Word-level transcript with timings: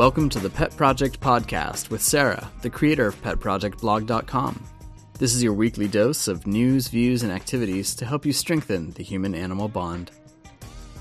Welcome 0.00 0.30
to 0.30 0.38
the 0.38 0.48
Pet 0.48 0.74
Project 0.78 1.20
Podcast 1.20 1.90
with 1.90 2.00
Sarah, 2.00 2.50
the 2.62 2.70
creator 2.70 3.06
of 3.06 3.20
PetProjectBlog.com. 3.20 4.64
This 5.18 5.34
is 5.34 5.42
your 5.42 5.52
weekly 5.52 5.88
dose 5.88 6.26
of 6.26 6.46
news, 6.46 6.88
views, 6.88 7.22
and 7.22 7.30
activities 7.30 7.94
to 7.96 8.06
help 8.06 8.24
you 8.24 8.32
strengthen 8.32 8.92
the 8.92 9.02
human 9.02 9.34
animal 9.34 9.68
bond. 9.68 10.10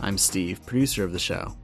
I'm 0.02 0.18
Steve, 0.18 0.66
producer 0.66 1.06
of 1.06 1.14
the 1.14 1.18
show. 1.18 1.56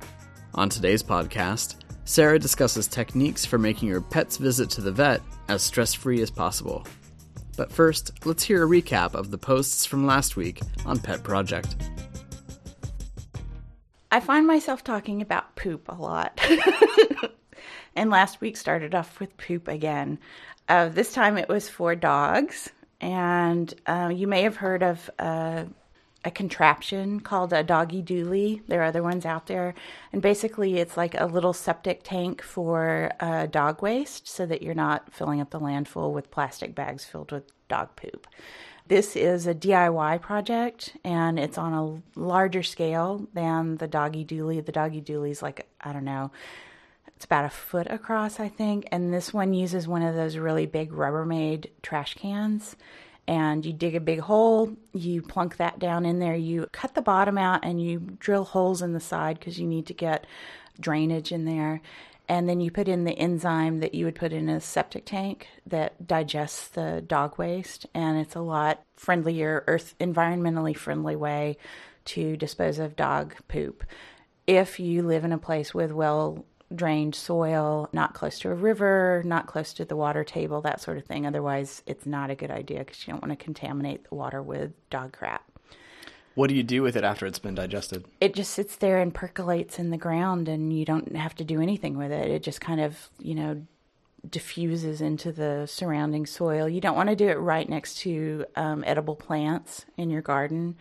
On 0.53 0.69
today's 0.69 1.03
podcast, 1.03 1.75
Sarah 2.05 2.39
discusses 2.39 2.87
techniques 2.87 3.43
for 3.43 3.57
making 3.57 3.89
your 3.89 3.99
pet's 3.99 4.37
visit 4.37 4.69
to 4.69 4.79
the 4.79 4.93
vet 4.93 5.21
as 5.49 5.61
stress 5.61 5.93
free 5.93 6.21
as 6.21 6.31
possible. 6.31 6.87
But 7.57 7.69
first, 7.69 8.13
let's 8.23 8.43
hear 8.43 8.63
a 8.63 8.69
recap 8.69 9.13
of 9.13 9.29
the 9.29 9.37
posts 9.37 9.83
from 9.83 10.05
last 10.05 10.37
week 10.37 10.61
on 10.85 10.99
Pet 10.99 11.21
Project. 11.21 11.75
I 14.15 14.21
find 14.21 14.47
myself 14.47 14.81
talking 14.81 15.21
about 15.21 15.57
poop 15.57 15.89
a 15.89 15.95
lot. 15.95 16.39
and 17.97 18.09
last 18.09 18.39
week 18.39 18.55
started 18.55 18.95
off 18.95 19.19
with 19.19 19.35
poop 19.35 19.67
again. 19.67 20.19
Uh, 20.69 20.87
this 20.87 21.11
time 21.11 21.37
it 21.37 21.49
was 21.49 21.67
for 21.67 21.95
dogs. 21.95 22.69
And 23.01 23.73
uh, 23.85 24.13
you 24.15 24.25
may 24.25 24.43
have 24.43 24.55
heard 24.55 24.83
of 24.83 25.09
uh, 25.19 25.65
a 26.23 26.31
contraption 26.31 27.19
called 27.19 27.51
a 27.51 27.61
Doggie 27.61 28.01
Dooley. 28.01 28.61
There 28.69 28.79
are 28.83 28.85
other 28.85 29.03
ones 29.03 29.25
out 29.25 29.47
there. 29.47 29.75
And 30.13 30.21
basically, 30.21 30.77
it's 30.77 30.95
like 30.95 31.19
a 31.19 31.25
little 31.25 31.51
septic 31.51 32.03
tank 32.03 32.41
for 32.41 33.11
uh, 33.19 33.47
dog 33.47 33.81
waste 33.81 34.29
so 34.29 34.45
that 34.45 34.61
you're 34.61 34.73
not 34.73 35.11
filling 35.11 35.41
up 35.41 35.49
the 35.49 35.59
landfill 35.59 36.13
with 36.13 36.31
plastic 36.31 36.73
bags 36.73 37.03
filled 37.03 37.33
with 37.33 37.51
dog 37.67 37.93
poop. 37.97 38.27
This 38.87 39.15
is 39.15 39.47
a 39.47 39.55
DIY 39.55 40.21
project 40.21 40.95
and 41.03 41.39
it's 41.39 41.57
on 41.57 41.73
a 41.73 42.19
larger 42.19 42.61
scale 42.61 43.27
than 43.33 43.77
the 43.77 43.87
Doggie 43.87 44.23
Dooley. 44.23 44.61
The 44.61 44.71
Doggie 44.71 45.01
Dooley 45.01 45.31
is 45.31 45.41
like, 45.41 45.67
I 45.81 45.91
don't 45.91 46.05
know, 46.05 46.31
it's 47.15 47.25
about 47.25 47.45
a 47.45 47.49
foot 47.49 47.87
across, 47.89 48.39
I 48.39 48.47
think. 48.47 48.87
And 48.91 49.11
this 49.11 49.33
one 49.33 49.55
uses 49.55 49.87
one 49.87 50.03
of 50.03 50.13
those 50.13 50.37
really 50.37 50.67
big 50.67 50.91
Rubbermaid 50.91 51.67
trash 51.81 52.13
cans. 52.13 52.75
And 53.27 53.65
you 53.65 53.73
dig 53.73 53.95
a 53.95 53.99
big 53.99 54.19
hole, 54.19 54.77
you 54.93 55.23
plunk 55.23 55.57
that 55.57 55.79
down 55.79 56.05
in 56.05 56.19
there, 56.19 56.35
you 56.35 56.67
cut 56.71 56.93
the 56.93 57.01
bottom 57.01 57.39
out, 57.39 57.61
and 57.65 57.81
you 57.81 57.99
drill 58.19 58.43
holes 58.43 58.83
in 58.83 58.93
the 58.93 58.99
side 58.99 59.39
because 59.39 59.59
you 59.59 59.65
need 59.65 59.87
to 59.87 59.95
get 59.95 60.27
drainage 60.79 61.31
in 61.31 61.45
there 61.45 61.81
and 62.27 62.49
then 62.49 62.59
you 62.59 62.71
put 62.71 62.87
in 62.87 63.03
the 63.03 63.17
enzyme 63.17 63.79
that 63.79 63.93
you 63.93 64.05
would 64.05 64.15
put 64.15 64.33
in 64.33 64.49
a 64.49 64.59
septic 64.59 65.05
tank 65.05 65.47
that 65.67 66.07
digests 66.07 66.69
the 66.69 67.03
dog 67.05 67.37
waste. 67.37 67.85
And 67.93 68.17
it's 68.17 68.35
a 68.35 68.41
lot 68.41 68.83
friendlier 68.95 69.63
earth 69.67 69.95
environmentally 69.99 70.75
friendly 70.75 71.15
way 71.15 71.57
to 72.05 72.37
dispose 72.37 72.79
of 72.79 72.95
dog 72.95 73.35
poop. 73.47 73.83
If 74.47 74.79
you 74.79 75.03
live 75.03 75.23
in 75.23 75.31
a 75.31 75.37
place 75.37 75.73
with 75.73 75.91
well 75.91 76.45
drained 76.73 77.13
soil 77.13 77.87
not 77.93 78.15
close 78.15 78.39
to 78.39 78.49
a 78.49 78.55
river 78.55 79.21
not 79.23 79.45
close 79.45 79.71
to 79.71 79.85
the 79.85 79.95
water 79.95 80.23
table 80.23 80.61
that 80.61 80.81
sort 80.81 80.97
of 80.97 81.05
thing. 81.05 81.25
Otherwise 81.25 81.83
it's 81.85 82.07
not 82.07 82.31
a 82.31 82.35
good 82.35 82.49
idea 82.49 82.79
because 82.79 83.05
you 83.05 83.13
don't 83.13 83.21
want 83.21 83.37
to 83.37 83.43
contaminate 83.43 84.09
the 84.09 84.15
water 84.15 84.41
with 84.41 84.71
dog 84.89 85.13
crap 85.13 85.43
what 86.35 86.49
do 86.49 86.55
you 86.55 86.63
do 86.63 86.83
with 86.83 86.95
it 86.95 87.03
after 87.03 87.25
it's 87.25 87.39
been 87.39 87.55
digested? 87.55 88.05
It 88.21 88.35
just 88.35 88.51
sits 88.51 88.75
there 88.75 88.99
and 88.99 89.13
percolates 89.13 89.79
in 89.79 89.89
the 89.89 89.97
ground, 89.97 90.47
and 90.47 90.71
you 90.77 90.85
don't 90.85 91.15
have 91.15 91.33
to 91.35 91.43
do 91.43 91.61
anything 91.61 91.97
with 91.97 92.11
it. 92.11 92.29
It 92.29 92.43
just 92.43 92.61
kind 92.61 92.81
of, 92.81 93.09
you 93.19 93.35
know, 93.35 93.65
diffuses 94.29 95.01
into 95.01 95.31
the 95.31 95.65
surrounding 95.65 96.25
soil. 96.25 96.67
You 96.67 96.81
don't 96.81 96.95
want 96.95 97.09
to 97.09 97.15
do 97.15 97.27
it 97.27 97.35
right 97.35 97.67
next 97.67 97.99
to 97.99 98.45
um, 98.55 98.83
edible 98.85 99.15
plants 99.15 99.85
in 99.97 100.09
your 100.09 100.21
garden, 100.21 100.75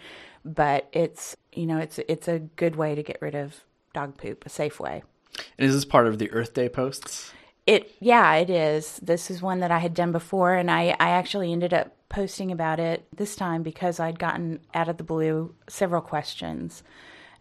but 0.44 0.88
it's, 0.92 1.36
you 1.52 1.66
know, 1.66 1.78
it's 1.78 1.98
it's 2.08 2.28
a 2.28 2.40
good 2.40 2.76
way 2.76 2.94
to 2.94 3.02
get 3.02 3.22
rid 3.22 3.34
of 3.34 3.64
dog 3.92 4.16
poop, 4.18 4.44
a 4.44 4.48
safe 4.48 4.80
way. 4.80 5.02
And 5.58 5.68
is 5.68 5.74
this 5.74 5.84
part 5.84 6.06
of 6.06 6.18
the 6.18 6.30
Earth 6.32 6.54
Day 6.54 6.68
posts? 6.68 7.32
It 7.66 7.94
yeah, 8.00 8.34
it 8.34 8.50
is. 8.50 8.98
This 9.02 9.30
is 9.30 9.40
one 9.40 9.60
that 9.60 9.70
I 9.70 9.78
had 9.78 9.94
done 9.94 10.12
before, 10.12 10.54
and 10.54 10.70
I 10.70 10.96
I 11.00 11.10
actually 11.10 11.52
ended 11.52 11.72
up 11.72 11.94
posting 12.14 12.52
about 12.52 12.78
it 12.78 13.04
this 13.14 13.34
time 13.34 13.64
because 13.64 13.98
I'd 13.98 14.20
gotten 14.20 14.60
out 14.72 14.88
of 14.88 14.98
the 14.98 15.04
blue 15.04 15.52
several 15.68 16.00
questions, 16.00 16.84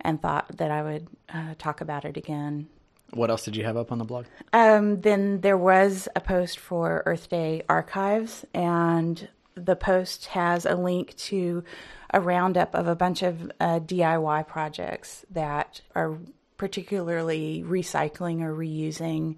and 0.01 0.19
thought 0.19 0.57
that 0.57 0.71
I 0.71 0.81
would 0.81 1.07
uh, 1.29 1.53
talk 1.59 1.81
about 1.81 2.05
it 2.05 2.17
again. 2.17 2.67
What 3.11 3.29
else 3.29 3.45
did 3.45 3.55
you 3.55 3.63
have 3.63 3.77
up 3.77 3.91
on 3.91 3.99
the 3.99 4.03
blog? 4.03 4.25
Um, 4.51 5.01
then 5.01 5.41
there 5.41 5.57
was 5.57 6.07
a 6.15 6.19
post 6.19 6.57
for 6.57 7.03
Earth 7.05 7.29
Day 7.29 7.61
archives, 7.69 8.45
and 8.55 9.29
the 9.53 9.75
post 9.75 10.25
has 10.27 10.65
a 10.65 10.75
link 10.75 11.15
to 11.17 11.63
a 12.11 12.19
roundup 12.19 12.73
of 12.73 12.87
a 12.87 12.95
bunch 12.95 13.21
of 13.21 13.51
uh, 13.59 13.79
DIY 13.79 14.47
projects 14.47 15.23
that 15.29 15.81
are 15.93 16.17
particularly 16.57 17.63
recycling 17.65 18.41
or 18.41 18.55
reusing 18.55 19.35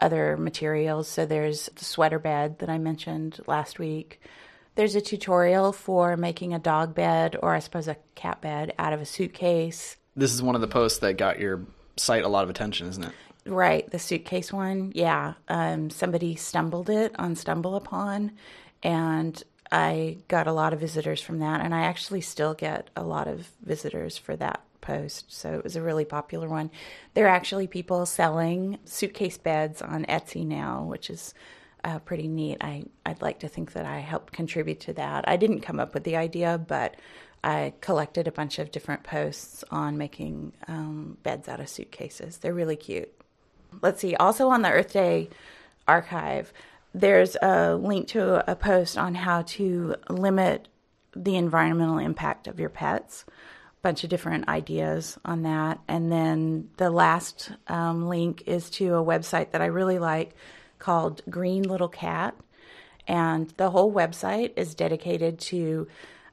other 0.00 0.38
materials. 0.38 1.06
So 1.06 1.26
there's 1.26 1.68
the 1.76 1.84
sweater 1.84 2.18
bed 2.18 2.60
that 2.60 2.70
I 2.70 2.78
mentioned 2.78 3.40
last 3.46 3.78
week. 3.78 4.22
There's 4.74 4.94
a 4.94 5.00
tutorial 5.00 5.72
for 5.72 6.16
making 6.16 6.54
a 6.54 6.58
dog 6.58 6.94
bed 6.94 7.36
or 7.42 7.54
I 7.54 7.58
suppose 7.58 7.88
a 7.88 7.96
cat 8.14 8.40
bed 8.40 8.72
out 8.78 8.92
of 8.92 9.00
a 9.00 9.06
suitcase. 9.06 9.96
This 10.16 10.32
is 10.32 10.42
one 10.42 10.54
of 10.54 10.60
the 10.60 10.68
posts 10.68 10.98
that 11.00 11.16
got 11.16 11.38
your 11.38 11.66
site 11.96 12.24
a 12.24 12.28
lot 12.28 12.44
of 12.44 12.50
attention, 12.50 12.88
isn't 12.88 13.04
it? 13.04 13.12
Right, 13.46 13.90
the 13.90 13.98
suitcase 13.98 14.52
one. 14.52 14.92
Yeah. 14.94 15.34
Um, 15.48 15.90
somebody 15.90 16.36
stumbled 16.36 16.90
it 16.90 17.14
on 17.18 17.34
StumbleUpon, 17.34 18.32
and 18.82 19.42
I 19.72 20.18
got 20.28 20.46
a 20.46 20.52
lot 20.52 20.72
of 20.72 20.80
visitors 20.80 21.22
from 21.22 21.38
that. 21.38 21.60
And 21.60 21.74
I 21.74 21.80
actually 21.80 22.20
still 22.20 22.54
get 22.54 22.90
a 22.96 23.02
lot 23.02 23.28
of 23.28 23.48
visitors 23.62 24.18
for 24.18 24.36
that 24.36 24.62
post. 24.80 25.32
So 25.32 25.54
it 25.54 25.64
was 25.64 25.76
a 25.76 25.82
really 25.82 26.04
popular 26.04 26.48
one. 26.48 26.70
There 27.14 27.26
are 27.26 27.34
actually 27.34 27.66
people 27.66 28.04
selling 28.06 28.78
suitcase 28.84 29.38
beds 29.38 29.80
on 29.82 30.04
Etsy 30.06 30.46
now, 30.46 30.84
which 30.84 31.10
is 31.10 31.34
uh, 31.84 31.98
pretty 32.00 32.28
neat. 32.28 32.58
I, 32.60 32.84
I'd 33.04 33.22
like 33.22 33.40
to 33.40 33.48
think 33.48 33.72
that 33.72 33.86
I 33.86 33.98
helped 33.98 34.32
contribute 34.32 34.80
to 34.80 34.92
that. 34.94 35.28
I 35.28 35.36
didn't 35.36 35.60
come 35.60 35.80
up 35.80 35.94
with 35.94 36.04
the 36.04 36.16
idea, 36.16 36.58
but 36.58 36.96
I 37.42 37.72
collected 37.80 38.28
a 38.28 38.32
bunch 38.32 38.58
of 38.58 38.70
different 38.70 39.02
posts 39.02 39.64
on 39.70 39.96
making 39.96 40.52
um, 40.68 41.16
beds 41.22 41.48
out 41.48 41.60
of 41.60 41.68
suitcases. 41.68 42.38
They're 42.38 42.54
really 42.54 42.76
cute. 42.76 43.10
Let's 43.82 44.00
see. 44.00 44.14
Also 44.16 44.48
on 44.48 44.62
the 44.62 44.70
Earth 44.70 44.92
Day 44.92 45.30
archive, 45.88 46.52
there's 46.92 47.36
a 47.40 47.74
link 47.76 48.08
to 48.08 48.50
a 48.50 48.56
post 48.56 48.98
on 48.98 49.14
how 49.14 49.42
to 49.42 49.94
limit 50.08 50.68
the 51.14 51.36
environmental 51.36 51.98
impact 51.98 52.46
of 52.46 52.60
your 52.60 52.68
pets 52.68 53.24
bunch 53.82 54.04
of 54.04 54.10
different 54.10 54.48
ideas 54.48 55.18
on 55.24 55.42
that. 55.42 55.80
And 55.88 56.10
then 56.12 56.68
the 56.76 56.90
last 56.90 57.50
um, 57.66 58.08
link 58.08 58.42
is 58.46 58.70
to 58.70 58.94
a 58.94 59.04
website 59.04 59.52
that 59.52 59.62
I 59.62 59.66
really 59.66 59.98
like 59.98 60.34
called 60.80 61.22
Green 61.30 61.62
Little 61.62 61.88
Cat. 61.88 62.34
And 63.06 63.52
the 63.56 63.70
whole 63.70 63.92
website 63.92 64.52
is 64.56 64.74
dedicated 64.74 65.38
to 65.40 65.86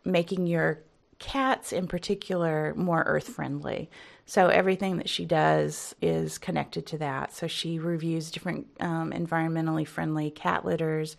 making 0.04 0.48
your 0.48 0.80
cats 1.20 1.72
in 1.72 1.88
particular 1.88 2.74
more 2.76 3.04
earth 3.06 3.28
friendly. 3.30 3.90
So 4.26 4.48
everything 4.48 4.98
that 4.98 5.10
she 5.10 5.26
does 5.26 5.96
is 6.02 6.38
connected 6.38 6.86
to 6.88 6.98
that. 6.98 7.34
So 7.34 7.48
she 7.48 7.80
reviews 7.80 8.32
different 8.32 8.68
um, 8.80 9.12
environmentally 9.12 9.88
friendly 9.88 10.32
cat 10.32 10.66
litters 10.66 11.18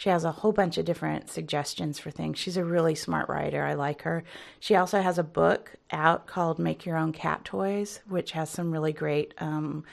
she 0.00 0.08
has 0.08 0.24
a 0.24 0.32
whole 0.32 0.52
bunch 0.52 0.78
of 0.78 0.86
different 0.86 1.28
suggestions 1.28 1.98
for 1.98 2.10
things. 2.10 2.38
She's 2.38 2.56
a 2.56 2.64
really 2.64 2.94
smart 2.94 3.28
writer. 3.28 3.62
I 3.62 3.74
like 3.74 4.00
her. 4.00 4.24
She 4.58 4.74
also 4.74 5.02
has 5.02 5.18
a 5.18 5.22
book 5.22 5.76
out 5.90 6.26
called 6.26 6.58
Make 6.58 6.86
Your 6.86 6.96
Own 6.96 7.12
Cat 7.12 7.44
Toys, 7.44 8.00
which 8.08 8.32
has 8.32 8.48
some 8.48 8.70
really 8.70 8.94
great, 8.94 9.34
um, 9.36 9.84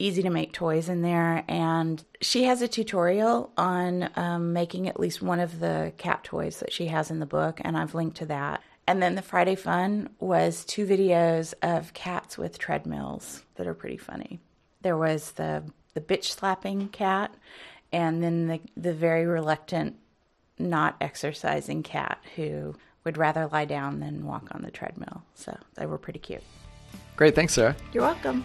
easy 0.00 0.22
to 0.22 0.30
make 0.30 0.52
toys 0.52 0.88
in 0.88 1.02
there. 1.02 1.44
And 1.48 2.02
she 2.20 2.44
has 2.44 2.62
a 2.62 2.68
tutorial 2.68 3.52
on 3.56 4.10
um, 4.16 4.52
making 4.52 4.88
at 4.88 4.98
least 4.98 5.22
one 5.22 5.40
of 5.40 5.60
the 5.60 5.92
cat 5.98 6.24
toys 6.24 6.60
that 6.60 6.72
she 6.72 6.86
has 6.86 7.10
in 7.10 7.20
the 7.20 7.26
book, 7.26 7.60
and 7.62 7.76
I've 7.76 7.94
linked 7.94 8.16
to 8.18 8.26
that. 8.26 8.62
And 8.86 9.00
then 9.02 9.14
the 9.14 9.22
Friday 9.22 9.54
Fun 9.54 10.08
was 10.18 10.64
two 10.64 10.86
videos 10.86 11.54
of 11.62 11.94
cats 11.94 12.36
with 12.36 12.58
treadmills 12.58 13.44
that 13.54 13.66
are 13.66 13.74
pretty 13.74 13.98
funny. 13.98 14.40
There 14.82 14.96
was 14.96 15.32
the 15.32 15.62
the 15.94 16.00
bitch 16.00 16.24
slapping 16.24 16.88
cat 16.88 17.34
and 17.92 18.22
then 18.22 18.46
the 18.46 18.60
the 18.76 18.92
very 18.92 19.26
reluctant 19.26 19.96
not 20.58 20.96
exercising 21.00 21.82
cat 21.82 22.18
who 22.36 22.74
would 23.04 23.16
rather 23.16 23.48
lie 23.50 23.64
down 23.64 24.00
than 24.00 24.26
walk 24.26 24.48
on 24.52 24.62
the 24.62 24.70
treadmill. 24.70 25.22
So 25.34 25.56
they 25.74 25.86
were 25.86 25.98
pretty 25.98 26.18
cute. 26.18 26.42
Great, 27.16 27.34
thanks, 27.34 27.54
Sarah. 27.54 27.76
You're 27.92 28.04
welcome. 28.04 28.44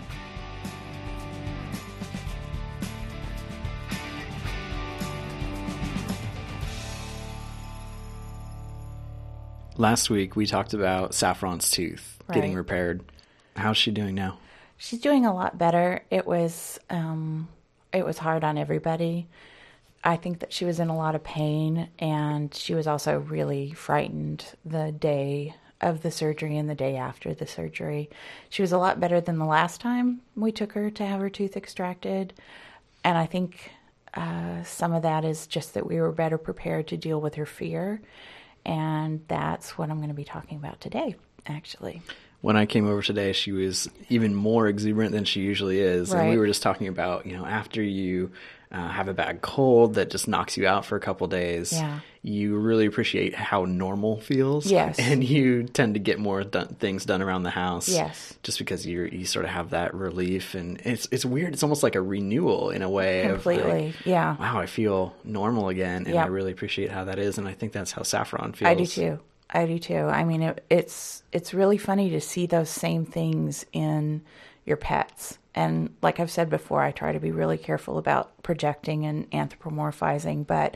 Last 9.78 10.10
week 10.10 10.36
we 10.36 10.46
talked 10.46 10.74
about 10.74 11.14
Saffron's 11.14 11.70
tooth 11.70 12.18
right. 12.28 12.36
getting 12.36 12.56
repaired. 12.56 13.04
How's 13.58 13.78
she 13.78 13.92
doing 13.92 14.16
now? 14.16 14.38
She's 14.78 15.02
doing 15.02 15.26
a 15.26 15.34
lot 15.34 15.58
better. 15.58 16.04
It 16.10 16.26
was 16.26 16.80
um, 16.90 17.50
it 17.92 18.06
was 18.06 18.18
hard 18.18 18.44
on 18.44 18.58
everybody. 18.58 19.28
I 20.04 20.16
think 20.16 20.40
that 20.40 20.54
she 20.54 20.66
was 20.66 20.80
in 20.80 20.90
a 20.90 20.96
lot 20.96 21.16
of 21.16 21.24
pain 21.24 21.90
and 22.00 22.54
she 22.54 22.74
was 22.74 22.88
also 22.88 23.20
really 23.20 23.72
frightened 23.72 24.46
the 24.64 24.92
day 24.92 25.56
of 25.82 26.04
the 26.04 26.12
surgery 26.12 26.58
and 26.58 26.70
the 26.70 26.76
day 26.76 26.96
after 26.96 27.34
the 27.34 27.48
surgery. 27.48 28.10
She 28.50 28.62
was 28.62 28.72
a 28.72 28.78
lot 28.78 29.00
better 29.00 29.20
than 29.20 29.40
the 29.40 29.46
last 29.46 29.82
time 29.82 30.22
we 30.36 30.52
took 30.52 30.72
her 30.74 30.90
to 30.92 31.06
have 31.06 31.20
her 31.20 31.30
tooth 31.30 31.58
extracted. 31.58 32.34
And 33.04 33.18
I 33.18 33.26
think 33.26 33.72
uh, 34.14 34.64
some 34.64 34.94
of 34.94 35.04
that 35.04 35.26
is 35.26 35.48
just 35.48 35.74
that 35.74 35.86
we 35.86 36.00
were 36.00 36.12
better 36.12 36.38
prepared 36.38 36.88
to 36.88 36.98
deal 36.98 37.20
with 37.20 37.36
her 37.36 37.46
fear. 37.46 38.02
And 38.66 39.22
that's 39.28 39.78
what 39.78 39.90
I'm 39.90 39.98
going 39.98 40.10
to 40.10 40.16
be 40.16 40.24
talking 40.24 40.58
about 40.58 40.82
today, 40.82 41.16
actually 41.46 42.02
when 42.46 42.56
I 42.56 42.68
came 42.68 42.88
over 42.88 43.02
today, 43.02 43.34
she 43.34 43.52
was 43.52 43.90
even 44.08 44.36
more 44.36 44.68
exuberant 44.68 45.14
than 45.14 45.26
she 45.26 45.42
usually 45.42 45.80
is. 45.80 46.12
Right. 46.12 46.22
And 46.22 46.30
we 46.30 46.38
were 46.38 46.46
just 46.46 46.62
talking 46.62 46.88
about, 46.88 47.26
you 47.26 47.36
know, 47.36 47.44
after 47.44 47.82
you 47.82 48.30
uh, 48.72 48.88
have 48.88 49.08
a 49.08 49.16
bad 49.16 49.42
cold 49.42 49.96
that 49.96 50.12
just 50.12 50.28
knocks 50.28 50.56
you 50.56 50.68
out 50.68 50.86
for 50.86 50.96
a 50.96 51.00
couple 51.00 51.26
days, 51.26 51.74
yeah. 51.74 52.02
You 52.26 52.58
really 52.58 52.88
appreciate 52.88 53.36
how 53.36 53.66
normal 53.66 54.20
feels. 54.20 54.66
Yes. 54.66 54.98
And 54.98 55.24
you 55.24 55.64
tend 55.64 55.94
to 55.94 56.00
get 56.00 56.18
more 56.18 56.44
done, 56.44 56.70
things 56.80 57.06
done 57.06 57.22
around 57.22 57.44
the 57.44 57.52
house. 57.52 57.88
Yes. 57.88 58.34
Just 58.42 58.58
because 58.58 58.84
you 58.86 59.04
you 59.04 59.26
sort 59.26 59.46
of 59.46 59.52
have 59.52 59.70
that 59.70 59.94
relief. 59.94 60.56
And 60.56 60.82
it's, 60.84 61.08
it's 61.12 61.24
weird. 61.24 61.54
It's 61.54 61.62
almost 61.62 61.84
like 61.84 61.94
a 61.94 62.02
renewal 62.02 62.72
in 62.72 62.82
a 62.82 62.90
way. 62.90 63.28
Completely. 63.28 63.88
Like, 63.88 64.06
yeah. 64.08 64.36
Wow, 64.38 64.60
I 64.60 64.66
feel 64.66 65.16
normal 65.24 65.70
again. 65.70 66.06
And 66.06 66.16
yep. 66.16 66.26
I 66.26 66.30
really 66.30 66.52
appreciate 66.52 66.90
how 66.92 67.04
that 67.04 67.20
is. 67.20 67.38
And 67.38 67.48
I 67.48 67.54
think 67.54 67.74
that's 67.74 67.92
how 67.92 68.02
Saffron 68.02 68.54
feels. 68.54 68.70
I 68.70 68.74
do 68.74 68.88
too. 68.88 69.20
I 69.52 69.68
do 69.68 69.78
too. 69.78 69.96
I 69.96 70.24
mean, 70.24 70.42
it, 70.42 70.66
it's 70.72 71.22
it's 71.32 71.54
really 71.54 71.78
funny 71.78 72.10
to 72.10 72.22
see 72.22 72.48
those 72.48 72.72
same 72.72 73.06
things 73.06 73.68
in 73.72 74.24
your 74.66 74.78
pets. 74.78 75.38
And 75.54 75.96
like 76.02 76.20
I've 76.20 76.32
said 76.32 76.50
before, 76.50 76.82
I 76.82 76.92
try 76.92 77.12
to 77.12 77.20
be 77.20 77.32
really 77.32 77.60
careful 77.60 78.00
about 78.00 78.42
projecting 78.42 79.06
and 79.06 79.30
anthropomorphizing, 79.30 80.48
but 80.48 80.76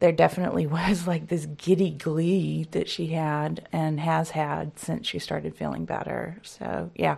there 0.00 0.12
definitely 0.12 0.66
was 0.68 1.06
like 1.06 1.28
this 1.28 1.46
giddy 1.46 1.90
glee 1.90 2.66
that 2.72 2.88
she 2.88 3.08
had 3.08 3.66
and 3.72 4.00
has 4.00 4.30
had 4.30 4.78
since 4.78 5.06
she 5.06 5.18
started 5.18 5.56
feeling 5.56 5.84
better. 5.84 6.38
So, 6.42 6.90
yeah. 6.94 7.16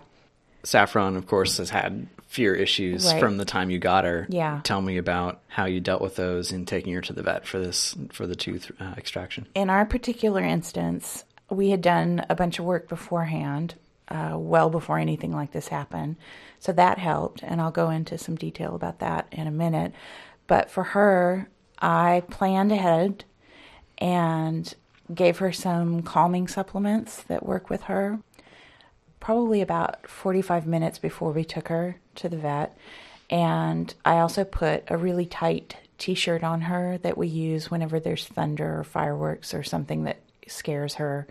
Saffron, 0.62 1.16
of 1.16 1.26
course, 1.26 1.56
has 1.56 1.70
had 1.70 2.06
fear 2.26 2.54
issues 2.54 3.06
right. 3.06 3.18
from 3.18 3.38
the 3.38 3.44
time 3.44 3.70
you 3.70 3.78
got 3.78 4.04
her. 4.04 4.26
Yeah. 4.28 4.60
Tell 4.62 4.80
me 4.80 4.98
about 4.98 5.40
how 5.48 5.64
you 5.64 5.80
dealt 5.80 6.02
with 6.02 6.16
those 6.16 6.52
in 6.52 6.66
taking 6.66 6.94
her 6.94 7.00
to 7.00 7.12
the 7.12 7.22
vet 7.22 7.46
for 7.46 7.58
this 7.58 7.96
for 8.12 8.26
the 8.26 8.36
tooth 8.36 8.70
uh, 8.78 8.94
extraction. 8.96 9.46
In 9.54 9.70
our 9.70 9.86
particular 9.86 10.42
instance, 10.42 11.24
we 11.48 11.70
had 11.70 11.80
done 11.80 12.24
a 12.28 12.36
bunch 12.36 12.58
of 12.58 12.64
work 12.64 12.88
beforehand, 12.88 13.74
uh, 14.08 14.34
well 14.36 14.70
before 14.70 14.98
anything 14.98 15.32
like 15.32 15.52
this 15.52 15.68
happened. 15.68 16.16
So 16.58 16.72
that 16.72 16.98
helped, 16.98 17.42
and 17.42 17.60
I'll 17.60 17.70
go 17.70 17.90
into 17.90 18.18
some 18.18 18.36
detail 18.36 18.74
about 18.74 19.00
that 19.00 19.26
in 19.32 19.46
a 19.46 19.50
minute. 19.50 19.92
But 20.46 20.70
for 20.70 20.84
her, 20.84 21.48
I 21.80 22.22
planned 22.30 22.72
ahead 22.72 23.24
and 23.98 24.72
gave 25.12 25.38
her 25.38 25.52
some 25.52 26.02
calming 26.02 26.48
supplements 26.48 27.22
that 27.24 27.44
work 27.44 27.68
with 27.68 27.82
her 27.82 28.20
probably 29.20 29.60
about 29.60 30.08
45 30.08 30.66
minutes 30.66 30.98
before 30.98 31.30
we 31.32 31.44
took 31.44 31.68
her 31.68 32.00
to 32.16 32.28
the 32.28 32.38
vet. 32.38 32.76
And 33.28 33.94
I 34.04 34.18
also 34.18 34.44
put 34.44 34.84
a 34.88 34.96
really 34.96 35.26
tight 35.26 35.76
t 35.98 36.14
shirt 36.14 36.42
on 36.42 36.62
her 36.62 36.98
that 36.98 37.18
we 37.18 37.28
use 37.28 37.70
whenever 37.70 38.00
there's 38.00 38.26
thunder 38.26 38.80
or 38.80 38.84
fireworks 38.84 39.52
or 39.52 39.62
something 39.62 40.04
that 40.04 40.18
scares 40.48 40.94
her. 40.94 41.28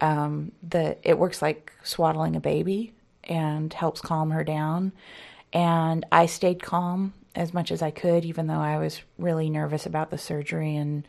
Um, 0.00 0.52
the 0.68 0.98
it 1.02 1.18
works 1.18 1.40
like 1.40 1.72
swaddling 1.84 2.34
a 2.34 2.40
baby 2.40 2.92
and 3.24 3.72
helps 3.72 4.00
calm 4.00 4.30
her 4.30 4.44
down. 4.44 4.92
And 5.52 6.04
I 6.10 6.26
stayed 6.26 6.62
calm 6.62 7.14
as 7.34 7.54
much 7.54 7.70
as 7.70 7.82
I 7.82 7.90
could, 7.90 8.24
even 8.24 8.46
though 8.46 8.54
I 8.54 8.78
was 8.78 9.00
really 9.18 9.50
nervous 9.50 9.86
about 9.86 10.10
the 10.10 10.18
surgery 10.18 10.76
and 10.76 11.06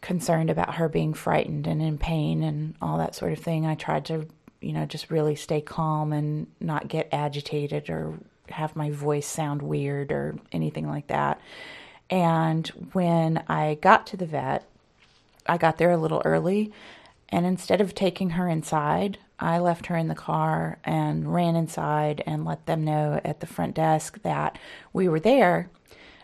concerned 0.00 0.48
about 0.48 0.74
her 0.74 0.88
being 0.88 1.12
frightened 1.12 1.66
and 1.66 1.82
in 1.82 1.98
pain 1.98 2.42
and 2.42 2.74
all 2.80 2.98
that 2.98 3.14
sort 3.14 3.32
of 3.32 3.40
thing. 3.40 3.66
I 3.66 3.74
tried 3.74 4.04
to 4.06 4.26
you 4.60 4.72
know, 4.72 4.86
just 4.86 5.10
really 5.10 5.36
stay 5.36 5.60
calm 5.60 6.12
and 6.12 6.46
not 6.60 6.88
get 6.88 7.08
agitated 7.12 7.88
or 7.90 8.14
have 8.48 8.76
my 8.76 8.90
voice 8.90 9.26
sound 9.26 9.62
weird 9.62 10.10
or 10.10 10.36
anything 10.52 10.88
like 10.88 11.06
that. 11.08 11.40
And 12.10 12.66
when 12.92 13.44
I 13.48 13.74
got 13.80 14.06
to 14.08 14.16
the 14.16 14.26
vet, 14.26 14.64
I 15.46 15.58
got 15.58 15.78
there 15.78 15.90
a 15.90 15.96
little 15.98 16.22
early. 16.24 16.72
And 17.28 17.44
instead 17.46 17.80
of 17.80 17.94
taking 17.94 18.30
her 18.30 18.48
inside, 18.48 19.18
I 19.38 19.58
left 19.58 19.86
her 19.86 19.96
in 19.96 20.08
the 20.08 20.14
car 20.14 20.78
and 20.84 21.32
ran 21.32 21.54
inside 21.56 22.22
and 22.26 22.44
let 22.44 22.66
them 22.66 22.84
know 22.84 23.20
at 23.24 23.40
the 23.40 23.46
front 23.46 23.74
desk 23.74 24.22
that 24.22 24.58
we 24.92 25.08
were 25.08 25.20
there, 25.20 25.70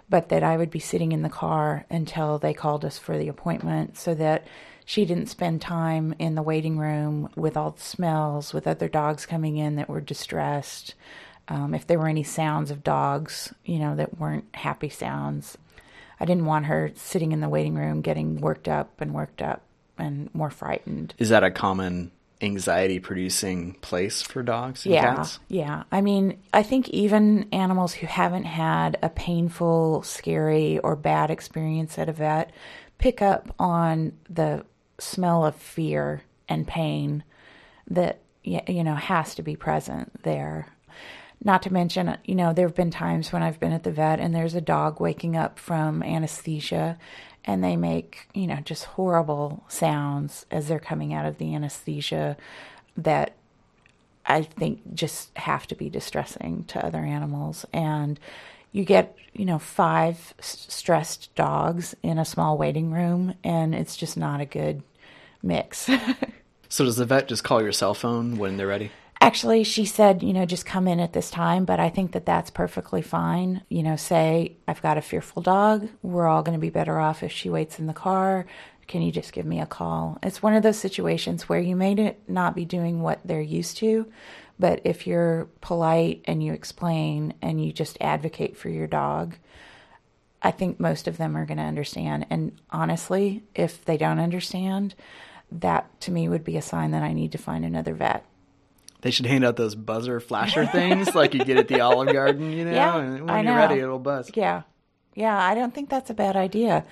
but 0.08 0.28
that 0.30 0.42
I 0.42 0.56
would 0.56 0.70
be 0.70 0.80
sitting 0.80 1.12
in 1.12 1.22
the 1.22 1.28
car 1.28 1.86
until 1.90 2.38
they 2.38 2.52
called 2.52 2.84
us 2.84 2.98
for 2.98 3.16
the 3.16 3.28
appointment 3.28 3.96
so 3.96 4.14
that 4.14 4.46
she 4.84 5.04
didn't 5.04 5.26
spend 5.28 5.62
time 5.62 6.14
in 6.18 6.34
the 6.34 6.42
waiting 6.42 6.78
room 6.78 7.28
with 7.36 7.56
all 7.56 7.70
the 7.70 7.80
smells, 7.80 8.52
with 8.52 8.66
other 8.66 8.88
dogs 8.88 9.24
coming 9.26 9.56
in 9.56 9.76
that 9.76 9.88
were 9.88 10.00
distressed. 10.00 10.94
Um, 11.48 11.74
if 11.74 11.86
there 11.86 11.98
were 11.98 12.08
any 12.08 12.22
sounds 12.22 12.70
of 12.70 12.84
dogs, 12.84 13.54
you 13.64 13.78
know, 13.78 13.96
that 13.96 14.18
weren't 14.18 14.54
happy 14.54 14.88
sounds, 14.88 15.56
I 16.20 16.24
didn't 16.24 16.46
want 16.46 16.66
her 16.66 16.92
sitting 16.94 17.32
in 17.32 17.40
the 17.40 17.48
waiting 17.48 17.74
room 17.74 18.02
getting 18.02 18.40
worked 18.40 18.68
up 18.68 19.00
and 19.00 19.14
worked 19.14 19.40
up 19.40 19.62
and 19.98 20.34
more 20.34 20.50
frightened. 20.50 21.14
Is 21.18 21.28
that 21.28 21.44
a 21.44 21.50
common 21.50 22.10
anxiety 22.44 23.00
producing 23.00 23.74
place 23.74 24.22
for 24.22 24.42
dogs 24.42 24.84
and 24.84 24.94
yeah, 24.94 25.14
cats? 25.14 25.38
Yeah. 25.48 25.84
I 25.90 26.00
mean, 26.00 26.38
I 26.52 26.62
think 26.62 26.88
even 26.90 27.48
animals 27.52 27.94
who 27.94 28.06
haven't 28.06 28.44
had 28.44 28.98
a 29.02 29.08
painful, 29.08 30.02
scary, 30.02 30.78
or 30.78 30.94
bad 30.96 31.30
experience 31.30 31.98
at 31.98 32.08
a 32.08 32.12
vet 32.12 32.52
pick 32.98 33.20
up 33.22 33.54
on 33.58 34.12
the 34.30 34.64
smell 34.98 35.44
of 35.44 35.56
fear 35.56 36.22
and 36.48 36.66
pain 36.66 37.24
that 37.88 38.20
you 38.44 38.84
know 38.84 38.94
has 38.94 39.34
to 39.34 39.42
be 39.42 39.56
present 39.56 40.22
there. 40.22 40.68
Not 41.42 41.62
to 41.62 41.72
mention, 41.72 42.16
you 42.24 42.34
know, 42.34 42.52
there 42.52 42.66
have 42.66 42.74
been 42.76 42.90
times 42.90 43.32
when 43.32 43.42
I've 43.42 43.60
been 43.60 43.72
at 43.72 43.82
the 43.82 43.90
vet 43.90 44.20
and 44.20 44.34
there's 44.34 44.54
a 44.54 44.60
dog 44.60 45.00
waking 45.00 45.36
up 45.36 45.58
from 45.58 46.02
anesthesia 46.02 46.98
and 47.44 47.62
they 47.62 47.76
make, 47.76 48.28
you 48.32 48.46
know, 48.46 48.60
just 48.64 48.84
horrible 48.84 49.64
sounds 49.68 50.46
as 50.50 50.68
they're 50.68 50.78
coming 50.78 51.12
out 51.12 51.26
of 51.26 51.38
the 51.38 51.54
anesthesia 51.54 52.36
that 52.96 53.34
I 54.26 54.42
think 54.42 54.94
just 54.94 55.36
have 55.36 55.66
to 55.66 55.74
be 55.74 55.90
distressing 55.90 56.64
to 56.68 56.84
other 56.84 57.00
animals. 57.00 57.66
And 57.72 58.18
you 58.72 58.84
get, 58.84 59.16
you 59.34 59.44
know, 59.44 59.58
five 59.58 60.34
stressed 60.40 61.34
dogs 61.34 61.94
in 62.02 62.18
a 62.18 62.24
small 62.24 62.56
waiting 62.56 62.90
room, 62.90 63.34
and 63.44 63.74
it's 63.74 63.96
just 63.96 64.16
not 64.16 64.40
a 64.40 64.46
good 64.46 64.82
mix. 65.42 65.90
so 66.68 66.84
does 66.84 66.96
the 66.96 67.04
vet 67.04 67.28
just 67.28 67.44
call 67.44 67.62
your 67.62 67.72
cell 67.72 67.94
phone 67.94 68.38
when 68.38 68.56
they're 68.56 68.66
ready? 68.66 68.90
Actually, 69.24 69.64
she 69.64 69.86
said, 69.86 70.22
you 70.22 70.34
know, 70.34 70.44
just 70.44 70.66
come 70.66 70.86
in 70.86 71.00
at 71.00 71.14
this 71.14 71.30
time, 71.30 71.64
but 71.64 71.80
I 71.80 71.88
think 71.88 72.12
that 72.12 72.26
that's 72.26 72.50
perfectly 72.50 73.00
fine. 73.00 73.62
You 73.70 73.82
know, 73.82 73.96
say, 73.96 74.58
I've 74.68 74.82
got 74.82 74.98
a 74.98 75.00
fearful 75.00 75.40
dog. 75.40 75.88
We're 76.02 76.26
all 76.26 76.42
going 76.42 76.58
to 76.58 76.60
be 76.60 76.68
better 76.68 76.98
off 76.98 77.22
if 77.22 77.32
she 77.32 77.48
waits 77.48 77.78
in 77.78 77.86
the 77.86 77.94
car. 77.94 78.44
Can 78.86 79.00
you 79.00 79.10
just 79.10 79.32
give 79.32 79.46
me 79.46 79.62
a 79.62 79.66
call? 79.66 80.18
It's 80.22 80.42
one 80.42 80.52
of 80.52 80.62
those 80.62 80.76
situations 80.76 81.48
where 81.48 81.58
you 81.58 81.74
may 81.74 82.14
not 82.28 82.54
be 82.54 82.66
doing 82.66 83.00
what 83.00 83.20
they're 83.24 83.40
used 83.40 83.78
to, 83.78 84.12
but 84.58 84.82
if 84.84 85.06
you're 85.06 85.48
polite 85.62 86.20
and 86.26 86.42
you 86.42 86.52
explain 86.52 87.32
and 87.40 87.64
you 87.64 87.72
just 87.72 87.96
advocate 88.02 88.58
for 88.58 88.68
your 88.68 88.86
dog, 88.86 89.36
I 90.42 90.50
think 90.50 90.78
most 90.78 91.08
of 91.08 91.16
them 91.16 91.34
are 91.34 91.46
going 91.46 91.56
to 91.56 91.64
understand. 91.64 92.26
And 92.28 92.60
honestly, 92.68 93.42
if 93.54 93.86
they 93.86 93.96
don't 93.96 94.20
understand, 94.20 94.94
that 95.50 95.98
to 96.02 96.10
me 96.10 96.28
would 96.28 96.44
be 96.44 96.58
a 96.58 96.62
sign 96.62 96.90
that 96.90 97.02
I 97.02 97.14
need 97.14 97.32
to 97.32 97.38
find 97.38 97.64
another 97.64 97.94
vet. 97.94 98.26
They 99.04 99.10
should 99.10 99.26
hand 99.26 99.44
out 99.44 99.56
those 99.56 99.74
buzzer 99.74 100.18
flasher 100.18 100.64
things 100.72 101.14
like 101.14 101.34
you 101.34 101.44
get 101.44 101.58
at 101.58 101.68
the 101.68 101.82
Olive 101.82 102.10
Garden, 102.10 102.50
you 102.50 102.64
know, 102.64 102.72
yeah, 102.72 102.96
and 102.96 103.28
when 103.28 103.44
you're 103.44 103.54
ready, 103.54 103.78
it'll 103.78 103.98
buzz. 103.98 104.30
Yeah. 104.34 104.62
Yeah, 105.14 105.38
I 105.38 105.54
don't 105.54 105.74
think 105.74 105.90
that's 105.90 106.08
a 106.08 106.14
bad 106.14 106.36
idea. 106.36 106.86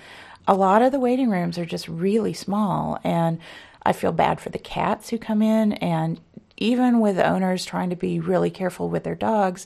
A 0.47 0.53
lot 0.53 0.83
of 0.83 0.91
the 0.91 0.99
waiting 0.99 1.31
rooms 1.31 1.57
are 1.57 1.65
just 1.65 1.87
really 1.87 2.33
small, 2.33 2.99
and 3.03 3.39
I 3.81 3.93
feel 3.93 4.11
bad 4.11 4.39
for 4.39 4.51
the 4.51 4.59
cats 4.59 5.09
who 5.09 5.17
come 5.17 5.41
in. 5.41 5.73
And 5.73 6.21
even 6.55 6.99
with 6.99 7.17
owners 7.17 7.65
trying 7.65 7.89
to 7.89 7.95
be 7.95 8.19
really 8.19 8.51
careful 8.51 8.89
with 8.89 9.03
their 9.03 9.15
dogs, 9.15 9.65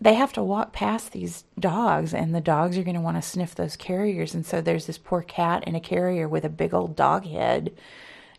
they 0.00 0.14
have 0.14 0.32
to 0.32 0.42
walk 0.42 0.72
past 0.72 1.12
these 1.12 1.44
dogs, 1.58 2.14
and 2.14 2.34
the 2.34 2.40
dogs 2.40 2.78
are 2.78 2.82
going 2.82 2.96
to 2.96 3.02
want 3.02 3.18
to 3.18 3.22
sniff 3.22 3.54
those 3.54 3.76
carriers. 3.76 4.32
And 4.32 4.46
so 4.46 4.62
there's 4.62 4.86
this 4.86 4.96
poor 4.96 5.20
cat 5.20 5.64
in 5.68 5.74
a 5.74 5.80
carrier 5.80 6.26
with 6.26 6.46
a 6.46 6.48
big 6.48 6.72
old 6.72 6.96
dog 6.96 7.26
head, 7.26 7.76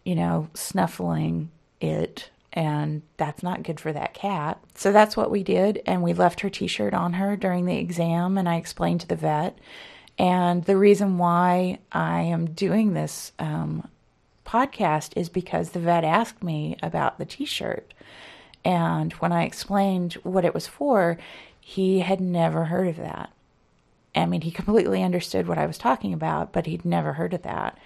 you 0.03 0.15
know, 0.15 0.49
snuffling 0.55 1.51
it. 1.79 2.31
And 2.51 3.03
that's 3.17 3.43
not 3.43 3.63
good 3.63 3.79
for 3.79 3.93
that 3.93 4.13
cat. 4.13 4.59
So 4.75 4.91
that's 4.91 5.15
what 5.15 5.29
we 5.29 5.43
did. 5.43 5.81
And 5.85 6.01
we 6.01 6.13
left 6.13 6.39
her 6.41 6.49
t 6.49 6.67
shirt 6.67 6.93
on 6.93 7.13
her 7.13 7.35
during 7.35 7.65
the 7.65 7.77
exam. 7.77 8.37
And 8.37 8.49
I 8.49 8.55
explained 8.55 9.01
to 9.01 9.07
the 9.07 9.15
vet. 9.15 9.57
And 10.17 10.63
the 10.65 10.77
reason 10.77 11.17
why 11.17 11.79
I 11.91 12.21
am 12.21 12.51
doing 12.51 12.93
this 12.93 13.31
um, 13.39 13.87
podcast 14.45 15.13
is 15.15 15.29
because 15.29 15.69
the 15.69 15.79
vet 15.79 16.03
asked 16.03 16.43
me 16.43 16.75
about 16.81 17.19
the 17.19 17.25
t 17.25 17.45
shirt. 17.45 17.93
And 18.65 19.13
when 19.13 19.31
I 19.31 19.43
explained 19.43 20.13
what 20.23 20.43
it 20.43 20.53
was 20.53 20.67
for, 20.67 21.17
he 21.61 21.99
had 21.99 22.19
never 22.19 22.65
heard 22.65 22.87
of 22.87 22.97
that. 22.97 23.31
I 24.15 24.25
mean, 24.25 24.41
he 24.41 24.51
completely 24.51 25.03
understood 25.03 25.47
what 25.47 25.59
I 25.59 25.65
was 25.65 25.77
talking 25.77 26.13
about, 26.13 26.51
but 26.51 26.65
he'd 26.65 26.83
never 26.83 27.13
heard 27.13 27.33
of 27.33 27.43
that. 27.43 27.77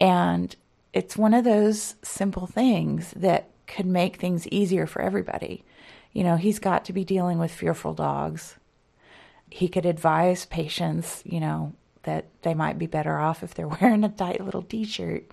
And 0.00 0.54
it's 0.92 1.16
one 1.16 1.34
of 1.34 1.44
those 1.44 1.94
simple 2.02 2.46
things 2.46 3.12
that 3.14 3.50
could 3.68 3.86
make 3.86 4.16
things 4.16 4.48
easier 4.48 4.86
for 4.86 5.00
everybody. 5.00 5.62
You 6.12 6.24
know, 6.24 6.36
he's 6.36 6.58
got 6.58 6.84
to 6.86 6.92
be 6.92 7.04
dealing 7.04 7.38
with 7.38 7.52
fearful 7.52 7.94
dogs. 7.94 8.56
He 9.50 9.68
could 9.68 9.86
advise 9.86 10.46
patients, 10.46 11.22
you 11.24 11.38
know, 11.38 11.74
that 12.02 12.26
they 12.42 12.54
might 12.54 12.78
be 12.78 12.86
better 12.86 13.18
off 13.18 13.42
if 13.42 13.54
they're 13.54 13.68
wearing 13.80 14.02
a 14.02 14.08
tight 14.08 14.44
little 14.44 14.62
t-shirt. 14.62 15.30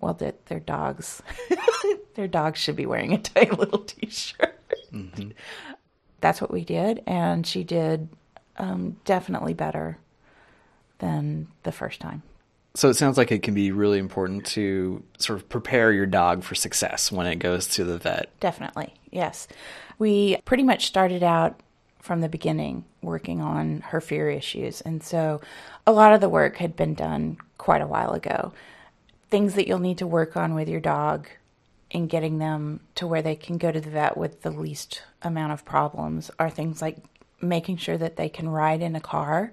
Well, 0.00 0.14
that 0.14 0.46
their 0.46 0.60
dogs, 0.60 1.22
their 2.14 2.28
dogs 2.28 2.60
should 2.60 2.76
be 2.76 2.86
wearing 2.86 3.14
a 3.14 3.18
tight 3.18 3.58
little 3.58 3.80
t-shirt. 3.80 4.58
Mm-hmm. 4.92 5.30
That's 6.20 6.40
what 6.40 6.50
we 6.50 6.64
did, 6.64 7.02
and 7.06 7.46
she 7.46 7.62
did 7.62 8.08
um, 8.56 8.96
definitely 9.04 9.54
better 9.54 9.98
than 10.98 11.46
the 11.62 11.70
first 11.70 12.00
time. 12.00 12.22
So 12.74 12.88
it 12.88 12.94
sounds 12.94 13.18
like 13.18 13.32
it 13.32 13.42
can 13.42 13.54
be 13.54 13.72
really 13.72 13.98
important 13.98 14.46
to 14.46 15.02
sort 15.18 15.38
of 15.38 15.48
prepare 15.48 15.92
your 15.92 16.06
dog 16.06 16.44
for 16.44 16.54
success 16.54 17.10
when 17.10 17.26
it 17.26 17.36
goes 17.36 17.66
to 17.68 17.84
the 17.84 17.98
vet. 17.98 18.30
Definitely, 18.40 18.94
yes. 19.10 19.48
We 19.98 20.36
pretty 20.44 20.62
much 20.62 20.86
started 20.86 21.22
out 21.22 21.60
from 22.00 22.20
the 22.20 22.28
beginning 22.28 22.84
working 23.02 23.40
on 23.40 23.80
her 23.80 24.00
fear 24.00 24.30
issues. 24.30 24.80
And 24.82 25.02
so 25.02 25.40
a 25.86 25.92
lot 25.92 26.12
of 26.12 26.20
the 26.20 26.28
work 26.28 26.56
had 26.56 26.76
been 26.76 26.94
done 26.94 27.38
quite 27.58 27.82
a 27.82 27.86
while 27.86 28.12
ago. 28.12 28.52
Things 29.28 29.54
that 29.54 29.66
you'll 29.66 29.78
need 29.78 29.98
to 29.98 30.06
work 30.06 30.36
on 30.36 30.54
with 30.54 30.68
your 30.68 30.80
dog 30.80 31.28
in 31.90 32.06
getting 32.06 32.38
them 32.38 32.80
to 32.94 33.06
where 33.06 33.22
they 33.22 33.34
can 33.34 33.58
go 33.58 33.72
to 33.72 33.80
the 33.80 33.90
vet 33.90 34.16
with 34.16 34.42
the 34.42 34.50
least 34.50 35.02
amount 35.22 35.52
of 35.52 35.64
problems 35.64 36.30
are 36.38 36.50
things 36.50 36.80
like 36.80 36.98
making 37.40 37.76
sure 37.76 37.98
that 37.98 38.16
they 38.16 38.28
can 38.28 38.48
ride 38.48 38.82
in 38.82 38.94
a 38.94 39.00
car 39.00 39.52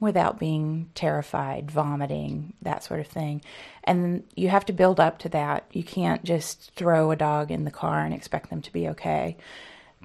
without 0.00 0.38
being 0.38 0.88
terrified, 0.94 1.70
vomiting, 1.70 2.52
that 2.62 2.84
sort 2.84 3.00
of 3.00 3.06
thing. 3.06 3.42
And 3.84 4.22
you 4.36 4.48
have 4.48 4.66
to 4.66 4.72
build 4.72 5.00
up 5.00 5.18
to 5.20 5.28
that. 5.30 5.64
You 5.72 5.82
can't 5.82 6.22
just 6.22 6.72
throw 6.76 7.10
a 7.10 7.16
dog 7.16 7.50
in 7.50 7.64
the 7.64 7.70
car 7.70 8.00
and 8.00 8.14
expect 8.14 8.50
them 8.50 8.62
to 8.62 8.72
be 8.72 8.88
okay. 8.90 9.36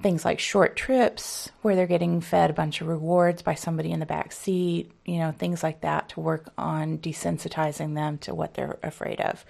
Things 0.02 0.24
like 0.24 0.40
short 0.40 0.74
trips 0.74 1.48
where 1.62 1.76
they're 1.76 1.86
getting 1.86 2.20
fed 2.20 2.50
a 2.50 2.54
bunch 2.54 2.80
of 2.80 2.88
rewards 2.88 3.42
by 3.42 3.54
somebody 3.54 3.92
in 3.92 4.00
the 4.00 4.06
back 4.06 4.32
seat, 4.32 4.90
you 5.04 5.18
know, 5.18 5.30
things 5.30 5.62
like 5.62 5.82
that 5.82 6.08
to 6.10 6.20
work 6.20 6.52
on 6.58 6.98
desensitizing 6.98 7.94
them 7.94 8.18
to 8.18 8.34
what 8.34 8.54
they're 8.54 8.78
afraid 8.82 9.20
of. 9.20 9.44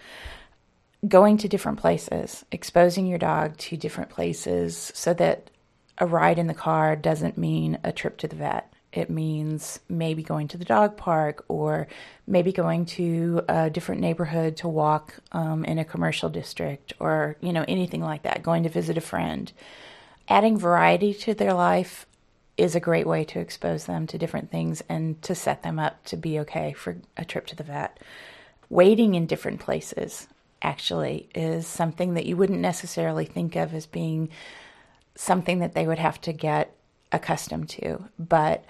Going 1.08 1.38
to 1.38 1.48
different 1.48 1.78
places, 1.78 2.44
exposing 2.52 3.06
your 3.06 3.18
dog 3.18 3.56
to 3.58 3.78
different 3.78 4.10
places 4.10 4.92
so 4.94 5.14
that 5.14 5.48
a 5.96 6.06
ride 6.06 6.38
in 6.38 6.48
the 6.48 6.54
car 6.54 6.96
doesn't 6.96 7.38
mean 7.38 7.78
a 7.82 7.92
trip 7.92 8.18
to 8.18 8.28
the 8.28 8.36
vet 8.36 8.73
it 8.96 9.10
means 9.10 9.80
maybe 9.88 10.22
going 10.22 10.48
to 10.48 10.58
the 10.58 10.64
dog 10.64 10.96
park 10.96 11.44
or 11.48 11.86
maybe 12.26 12.52
going 12.52 12.86
to 12.86 13.42
a 13.48 13.70
different 13.70 14.00
neighborhood 14.00 14.56
to 14.58 14.68
walk 14.68 15.14
um, 15.32 15.64
in 15.64 15.78
a 15.78 15.84
commercial 15.84 16.28
district 16.28 16.92
or, 17.00 17.36
you 17.40 17.52
know, 17.52 17.64
anything 17.68 18.02
like 18.02 18.22
that, 18.22 18.42
going 18.42 18.62
to 18.62 18.68
visit 18.68 18.96
a 18.96 19.00
friend. 19.02 19.52
Adding 20.28 20.58
variety 20.58 21.12
to 21.14 21.34
their 21.34 21.52
life 21.52 22.06
is 22.56 22.74
a 22.74 22.80
great 22.80 23.06
way 23.06 23.24
to 23.24 23.40
expose 23.40 23.86
them 23.86 24.06
to 24.06 24.18
different 24.18 24.50
things 24.50 24.82
and 24.88 25.20
to 25.22 25.34
set 25.34 25.62
them 25.62 25.78
up 25.78 26.04
to 26.04 26.16
be 26.16 26.38
okay 26.40 26.72
for 26.72 26.96
a 27.16 27.24
trip 27.24 27.46
to 27.48 27.56
the 27.56 27.64
vet. 27.64 27.98
Waiting 28.70 29.14
in 29.14 29.26
different 29.26 29.60
places 29.60 30.28
actually 30.62 31.28
is 31.34 31.66
something 31.66 32.14
that 32.14 32.26
you 32.26 32.36
wouldn't 32.36 32.60
necessarily 32.60 33.24
think 33.24 33.56
of 33.56 33.74
as 33.74 33.86
being 33.86 34.30
something 35.16 35.58
that 35.58 35.74
they 35.74 35.86
would 35.86 35.98
have 35.98 36.20
to 36.22 36.32
get 36.32 36.74
accustomed 37.12 37.68
to. 37.70 38.04
But 38.18 38.64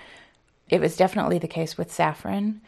it 0.69 0.81
was 0.81 0.97
definitely 0.97 1.39
the 1.39 1.49
case 1.49 1.77
with 1.77 1.93
Saffron. 1.93 2.61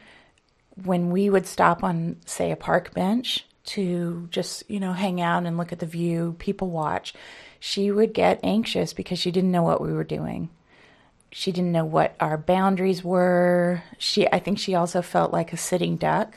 When 0.85 1.11
we 1.11 1.31
would 1.31 1.47
stop 1.47 1.83
on, 1.83 2.17
say, 2.27 2.51
a 2.51 2.57
park 2.57 2.93
bench 2.93 3.47
to 3.67 4.29
just, 4.31 4.69
you 4.71 4.79
know, 4.79 4.93
hang 4.93 5.21
out 5.21 5.45
and 5.45 5.57
look 5.57 5.73
at 5.73 5.79
the 5.79 5.87
view, 5.87 6.37
people 6.39 6.71
watch, 6.71 7.15
she 7.59 7.91
would 7.91 8.13
get 8.13 8.41
anxious 8.43 8.93
because 8.93 9.19
she 9.19 9.31
didn't 9.31 9.51
know 9.51 9.63
what 9.63 9.81
we 9.81 9.93
were 9.93 10.05
doing. 10.05 10.51
She 11.31 11.53
didn't 11.53 11.73
know 11.73 11.85
what 11.85 12.15
our 12.21 12.39
boundaries 12.39 13.03
were. 13.03 13.83
She 13.99 14.31
I 14.33 14.39
think 14.39 14.59
she 14.59 14.75
also 14.75 15.03
felt 15.03 15.33
like 15.33 15.53
a 15.53 15.57
sitting 15.57 15.97
duck 15.97 16.35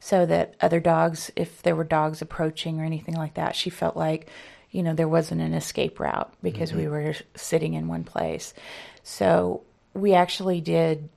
so 0.00 0.26
that 0.26 0.54
other 0.60 0.80
dogs 0.80 1.30
if 1.36 1.62
there 1.62 1.76
were 1.76 1.84
dogs 1.84 2.22
approaching 2.22 2.80
or 2.80 2.84
anything 2.84 3.14
like 3.14 3.34
that, 3.34 3.54
she 3.54 3.70
felt 3.70 3.96
like 3.96 4.28
you 4.70 4.82
know, 4.82 4.94
there 4.94 5.08
wasn't 5.08 5.40
an 5.40 5.54
escape 5.54 5.98
route 5.98 6.32
because 6.42 6.70
mm-hmm. 6.70 6.80
we 6.80 6.88
were 6.88 7.14
sitting 7.34 7.74
in 7.74 7.88
one 7.88 8.04
place. 8.04 8.54
So 9.02 9.62
we 9.94 10.14
actually 10.14 10.60
did 10.60 11.08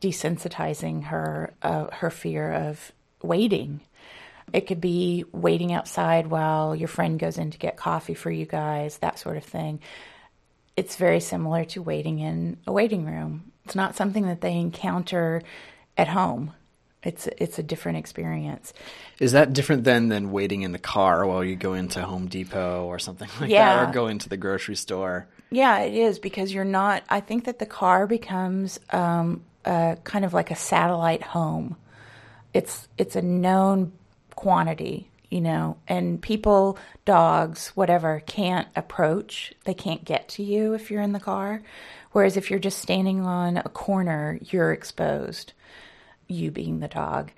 desensitizing 0.00 1.04
her 1.04 1.52
uh, 1.62 1.86
her 1.90 2.10
fear 2.10 2.52
of 2.52 2.92
waiting. 3.22 3.80
It 4.52 4.66
could 4.66 4.80
be 4.80 5.24
waiting 5.32 5.72
outside 5.72 6.28
while 6.28 6.74
your 6.74 6.88
friend 6.88 7.18
goes 7.18 7.36
in 7.36 7.50
to 7.50 7.58
get 7.58 7.76
coffee 7.76 8.14
for 8.14 8.30
you 8.30 8.46
guys, 8.46 8.98
that 8.98 9.18
sort 9.18 9.36
of 9.36 9.44
thing. 9.44 9.80
It's 10.76 10.96
very 10.96 11.20
similar 11.20 11.64
to 11.66 11.82
waiting 11.82 12.20
in 12.20 12.58
a 12.66 12.72
waiting 12.72 13.04
room. 13.04 13.52
It's 13.64 13.74
not 13.74 13.96
something 13.96 14.26
that 14.26 14.40
they 14.40 14.56
encounter 14.56 15.42
at 15.96 16.08
home 16.08 16.54
it's 17.02 17.28
it's 17.38 17.58
a 17.58 17.62
different 17.62 17.98
experience. 17.98 18.72
Is 19.20 19.32
that 19.32 19.52
different 19.52 19.84
than 19.84 20.08
than 20.08 20.32
waiting 20.32 20.62
in 20.62 20.72
the 20.72 20.78
car 20.78 21.26
while 21.26 21.44
you 21.44 21.54
go 21.56 21.74
into 21.74 22.02
Home 22.02 22.26
Depot 22.26 22.84
or 22.84 22.98
something 22.98 23.28
like 23.40 23.50
yeah. 23.50 23.76
that, 23.76 23.90
or 23.90 23.92
go 23.92 24.08
into 24.08 24.28
the 24.28 24.36
grocery 24.36 24.76
store? 24.76 25.28
Yeah, 25.50 25.78
it 25.80 25.94
is 25.94 26.18
because 26.18 26.52
you're 26.52 26.64
not. 26.64 27.04
I 27.08 27.20
think 27.20 27.44
that 27.44 27.58
the 27.58 27.66
car 27.66 28.06
becomes 28.06 28.80
um, 28.90 29.42
kind 29.64 30.24
of 30.24 30.34
like 30.34 30.50
a 30.50 30.56
satellite 30.56 31.22
home. 31.22 31.76
It's 32.52 32.88
it's 32.98 33.16
a 33.16 33.22
known 33.22 33.92
quantity, 34.34 35.08
you 35.30 35.40
know, 35.40 35.76
and 35.86 36.20
people, 36.20 36.78
dogs, 37.04 37.68
whatever, 37.68 38.22
can't 38.26 38.68
approach. 38.74 39.52
They 39.64 39.74
can't 39.74 40.04
get 40.04 40.28
to 40.30 40.42
you 40.42 40.74
if 40.74 40.90
you're 40.90 41.02
in 41.02 41.12
the 41.12 41.20
car. 41.20 41.62
Whereas 42.12 42.36
if 42.36 42.50
you're 42.50 42.58
just 42.58 42.78
standing 42.78 43.20
on 43.20 43.58
a 43.58 43.68
corner, 43.68 44.38
you're 44.50 44.72
exposed 44.72 45.52
you 46.28 46.50
being 46.50 46.80
the 46.80 46.88
dog. 46.88 47.32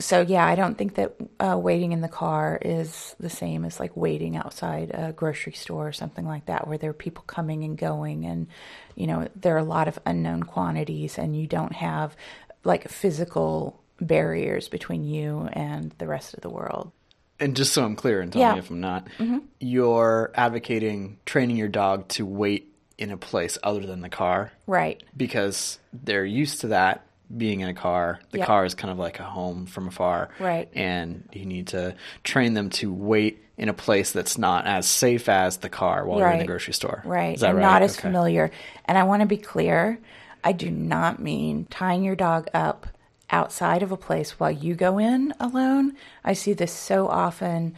So 0.00 0.20
yeah, 0.20 0.46
I 0.46 0.54
don't 0.54 0.78
think 0.78 0.94
that 0.94 1.16
uh, 1.40 1.58
waiting 1.58 1.90
in 1.90 2.00
the 2.00 2.08
car 2.08 2.58
is 2.62 3.16
the 3.18 3.30
same 3.30 3.64
as 3.64 3.80
like 3.80 3.96
waiting 3.96 4.36
outside 4.36 4.92
a 4.94 5.12
grocery 5.12 5.54
store 5.54 5.88
or 5.88 5.92
something 5.92 6.24
like 6.24 6.46
that, 6.46 6.68
where 6.68 6.78
there 6.78 6.90
are 6.90 6.94
people 6.94 7.24
coming 7.26 7.64
and 7.64 7.76
going, 7.76 8.24
and 8.24 8.46
you 8.94 9.08
know 9.08 9.28
there 9.34 9.56
are 9.56 9.58
a 9.58 9.64
lot 9.64 9.88
of 9.88 9.98
unknown 10.06 10.44
quantities, 10.44 11.18
and 11.18 11.36
you 11.36 11.48
don't 11.48 11.72
have 11.72 12.16
like 12.62 12.88
physical 12.88 13.82
barriers 14.00 14.68
between 14.68 15.02
you 15.02 15.48
and 15.52 15.92
the 15.98 16.06
rest 16.06 16.34
of 16.34 16.42
the 16.42 16.50
world. 16.50 16.92
And 17.40 17.56
just 17.56 17.72
so 17.72 17.84
I'm 17.84 17.96
clear, 17.96 18.20
and 18.20 18.32
tell 18.32 18.40
yeah. 18.40 18.52
me 18.52 18.60
if 18.60 18.70
I'm 18.70 18.80
not, 18.80 19.06
mm-hmm. 19.18 19.38
you're 19.58 20.30
advocating 20.34 21.18
training 21.26 21.56
your 21.56 21.68
dog 21.68 22.06
to 22.10 22.24
wait 22.24 22.72
in 22.98 23.10
a 23.10 23.16
place 23.16 23.58
other 23.64 23.84
than 23.84 24.00
the 24.00 24.08
car, 24.08 24.52
right? 24.68 25.02
Because 25.16 25.80
they're 25.92 26.24
used 26.24 26.60
to 26.60 26.68
that 26.68 27.04
being 27.34 27.60
in 27.60 27.68
a 27.68 27.74
car. 27.74 28.20
The 28.30 28.38
yep. 28.38 28.46
car 28.46 28.64
is 28.64 28.74
kind 28.74 28.90
of 28.90 28.98
like 28.98 29.20
a 29.20 29.24
home 29.24 29.66
from 29.66 29.88
afar. 29.88 30.30
Right. 30.38 30.68
And 30.74 31.28
you 31.32 31.44
need 31.44 31.68
to 31.68 31.94
train 32.24 32.54
them 32.54 32.70
to 32.70 32.92
wait 32.92 33.44
in 33.56 33.68
a 33.68 33.74
place 33.74 34.12
that's 34.12 34.38
not 34.38 34.66
as 34.66 34.86
safe 34.86 35.28
as 35.28 35.58
the 35.58 35.68
car 35.68 36.06
while 36.06 36.20
right. 36.20 36.26
you're 36.26 36.32
in 36.34 36.38
the 36.38 36.46
grocery 36.46 36.72
store. 36.72 37.02
Right. 37.04 37.34
Is 37.34 37.40
that 37.40 37.50
and 37.50 37.58
right? 37.58 37.62
not 37.62 37.82
as 37.82 37.94
okay. 37.94 38.02
familiar. 38.02 38.50
And 38.84 38.96
I 38.96 39.02
want 39.02 39.20
to 39.20 39.26
be 39.26 39.36
clear 39.36 39.98
I 40.44 40.52
do 40.52 40.70
not 40.70 41.18
mean 41.18 41.66
tying 41.66 42.04
your 42.04 42.16
dog 42.16 42.48
up 42.54 42.86
outside 43.30 43.82
of 43.82 43.92
a 43.92 43.96
place 43.96 44.38
while 44.38 44.50
you 44.50 44.74
go 44.74 44.98
in 44.98 45.34
alone. 45.40 45.96
I 46.24 46.32
see 46.32 46.52
this 46.52 46.72
so 46.72 47.08
often 47.08 47.74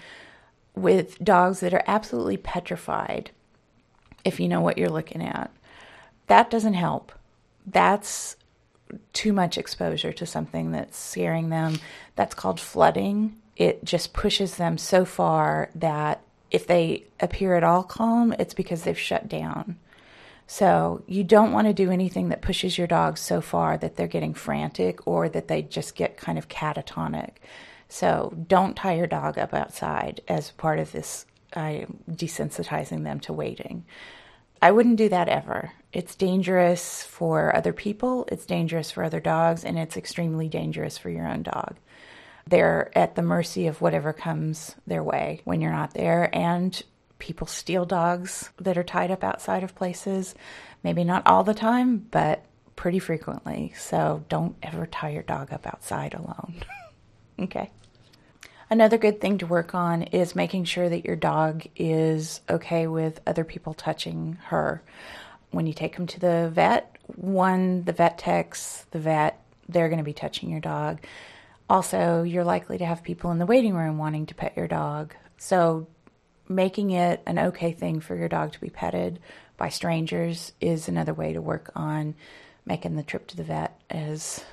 with 0.75 1.19
dogs 1.19 1.61
that 1.61 1.75
are 1.75 1.83
absolutely 1.87 2.37
petrified, 2.37 3.31
if 4.25 4.39
you 4.39 4.49
know 4.49 4.61
what 4.61 4.79
you're 4.79 4.89
looking 4.89 5.23
at. 5.23 5.51
That 6.29 6.51
doesn't 6.51 6.75
help. 6.75 7.13
That's 7.67 8.37
too 9.13 9.33
much 9.33 9.59
exposure 9.59 10.13
to 10.13 10.27
something 10.27 10.73
that's 10.73 10.99
scaring 10.99 11.49
them. 11.49 11.79
That's 12.17 12.35
called 12.35 12.61
flooding. 12.61 13.37
It 13.57 13.85
just 13.85 14.13
pushes 14.13 14.57
them 14.57 14.79
so 14.79 15.05
far 15.05 15.71
that 15.75 16.23
if 16.51 16.67
they 16.67 17.05
appear 17.21 17.55
at 17.55 17.65
all 17.65 17.83
calm, 17.83 18.35
it's 18.39 18.55
because 18.55 18.83
they've 18.83 18.99
shut 18.99 19.29
down. 19.29 19.77
So 20.47 21.05
you 21.07 21.23
don't 21.23 21.53
want 21.53 21.69
to 21.69 21.73
do 21.73 21.93
anything 21.93 22.31
that 22.31 22.43
pushes 22.43 22.77
your 22.77 22.89
dog 22.89 23.19
so 23.19 23.41
far 23.41 23.77
that 23.77 23.95
they're 23.95 24.09
getting 24.09 24.35
frantic 24.35 25.07
or 25.07 25.29
that 25.29 25.47
they 25.47 25.63
just 25.63 25.95
get 25.95 26.17
kind 26.17 26.39
of 26.39 26.49
catatonic. 26.49 27.37
So 27.89 28.35
don't 28.49 28.77
tie 28.77 28.95
your 28.97 29.07
dog 29.07 29.39
up 29.39 29.55
outside 29.55 30.23
as 30.27 30.51
part 30.51 30.81
of 30.81 30.91
this 30.91 31.27
uh, 31.53 31.87
desensitizing 32.11 33.05
them 33.05 33.21
to 33.21 33.33
waiting. 33.33 33.85
I 34.61 34.73
wouldn't 34.73 34.97
do 34.97 35.09
that 35.09 35.29
ever. 35.29 35.73
It's 35.93 36.15
dangerous 36.15 37.03
for 37.03 37.55
other 37.55 37.73
people, 37.73 38.29
it's 38.31 38.47
dangerous 38.47 38.91
for 38.91 39.03
other 39.03 39.21
dogs, 39.21 39.65
and 39.65 39.79
it's 39.79 39.97
extremely 39.97 40.49
dangerous 40.49 40.97
for 40.97 41.11
your 41.11 41.27
own 41.27 41.43
dog. 41.43 41.77
They're 42.47 42.97
at 42.97 43.17
the 43.17 43.23
mercy 43.23 43.67
of 43.67 43.81
whatever 43.81 44.13
comes 44.13 44.77
their 44.87 45.03
way 45.03 45.41
when 45.45 45.61
you're 45.61 45.73
not 45.73 45.95
there, 45.95 46.31
and 46.33 46.81
people 47.19 47.47
steal 47.47 47.85
dogs 47.85 48.51
that 48.59 48.79
are 48.79 48.85
tied 48.85 49.11
up 49.11 49.25
outside 49.25 49.63
of 49.63 49.75
places. 49.75 50.35
Maybe 50.83 51.05
not 51.05 51.27
all 51.27 51.45
the 51.45 51.55
time, 51.55 51.99
but 52.11 52.45
pretty 52.77 52.99
frequently. 52.99 53.75
So 53.77 54.25
don't 54.29 54.57
ever 54.63 54.87
tie 54.87 55.11
your 55.11 55.23
dog 55.23 55.53
up 55.53 55.67
outside 55.67 56.15
alone. 56.15 56.63
okay. 57.41 57.71
Another 58.71 58.99
good 58.99 59.21
thing 59.21 59.39
to 59.39 59.47
work 59.47 59.75
on 59.75 60.05
is 60.05 60.37
making 60.37 60.65
sure 60.65 60.89
that 60.89 61.05
your 61.05 61.17
dog 61.17 61.67
is 61.77 62.41
okay 62.49 62.87
with 62.87 63.21
other 63.27 63.45
people 63.45 63.75
touching 63.75 64.39
her. 64.45 64.83
When 65.51 65.67
you 65.67 65.73
take 65.73 65.97
them 65.97 66.07
to 66.09 66.21
the 66.21 66.51
vet, 66.53 66.97
one, 67.17 67.85
the 67.85 67.93
vet 67.93 68.19
techs, 68.19 68.87
the 68.91 68.99
vet, 68.99 69.43
they're 69.69 69.89
going 69.89 69.99
to 69.99 70.05
be 70.05 70.13
touching 70.13 70.51
your 70.51 70.61
dog. 70.61 71.01
Also, 71.69 72.23
you're 72.23 72.45
likely 72.45 72.79
to 72.79 72.85
have 72.85 73.03
people 73.03 73.31
in 73.31 73.39
the 73.39 73.47
waiting 73.47 73.75
room 73.75 73.99
wanting 73.99 74.27
to 74.27 74.35
pet 74.35 74.57
your 74.57 74.69
dog. 74.69 75.15
So, 75.39 75.87
making 76.49 76.91
it 76.91 77.23
an 77.27 77.39
okay 77.39 77.73
thing 77.73 78.01
for 78.01 78.17
your 78.17 78.29
dog 78.29 78.53
to 78.53 78.61
be 78.61 78.71
petted 78.71 79.21
by 79.57 79.69
strangers 79.69 80.53
is 80.61 80.89
another 80.89 81.15
way 81.15 81.33
to 81.33 81.41
work 81.41 81.71
on 81.77 82.15
making 82.67 82.97
the 82.97 83.03
trip 83.03 83.27
to 83.29 83.37
the 83.37 83.45
vet 83.45 83.81
as 83.89 84.45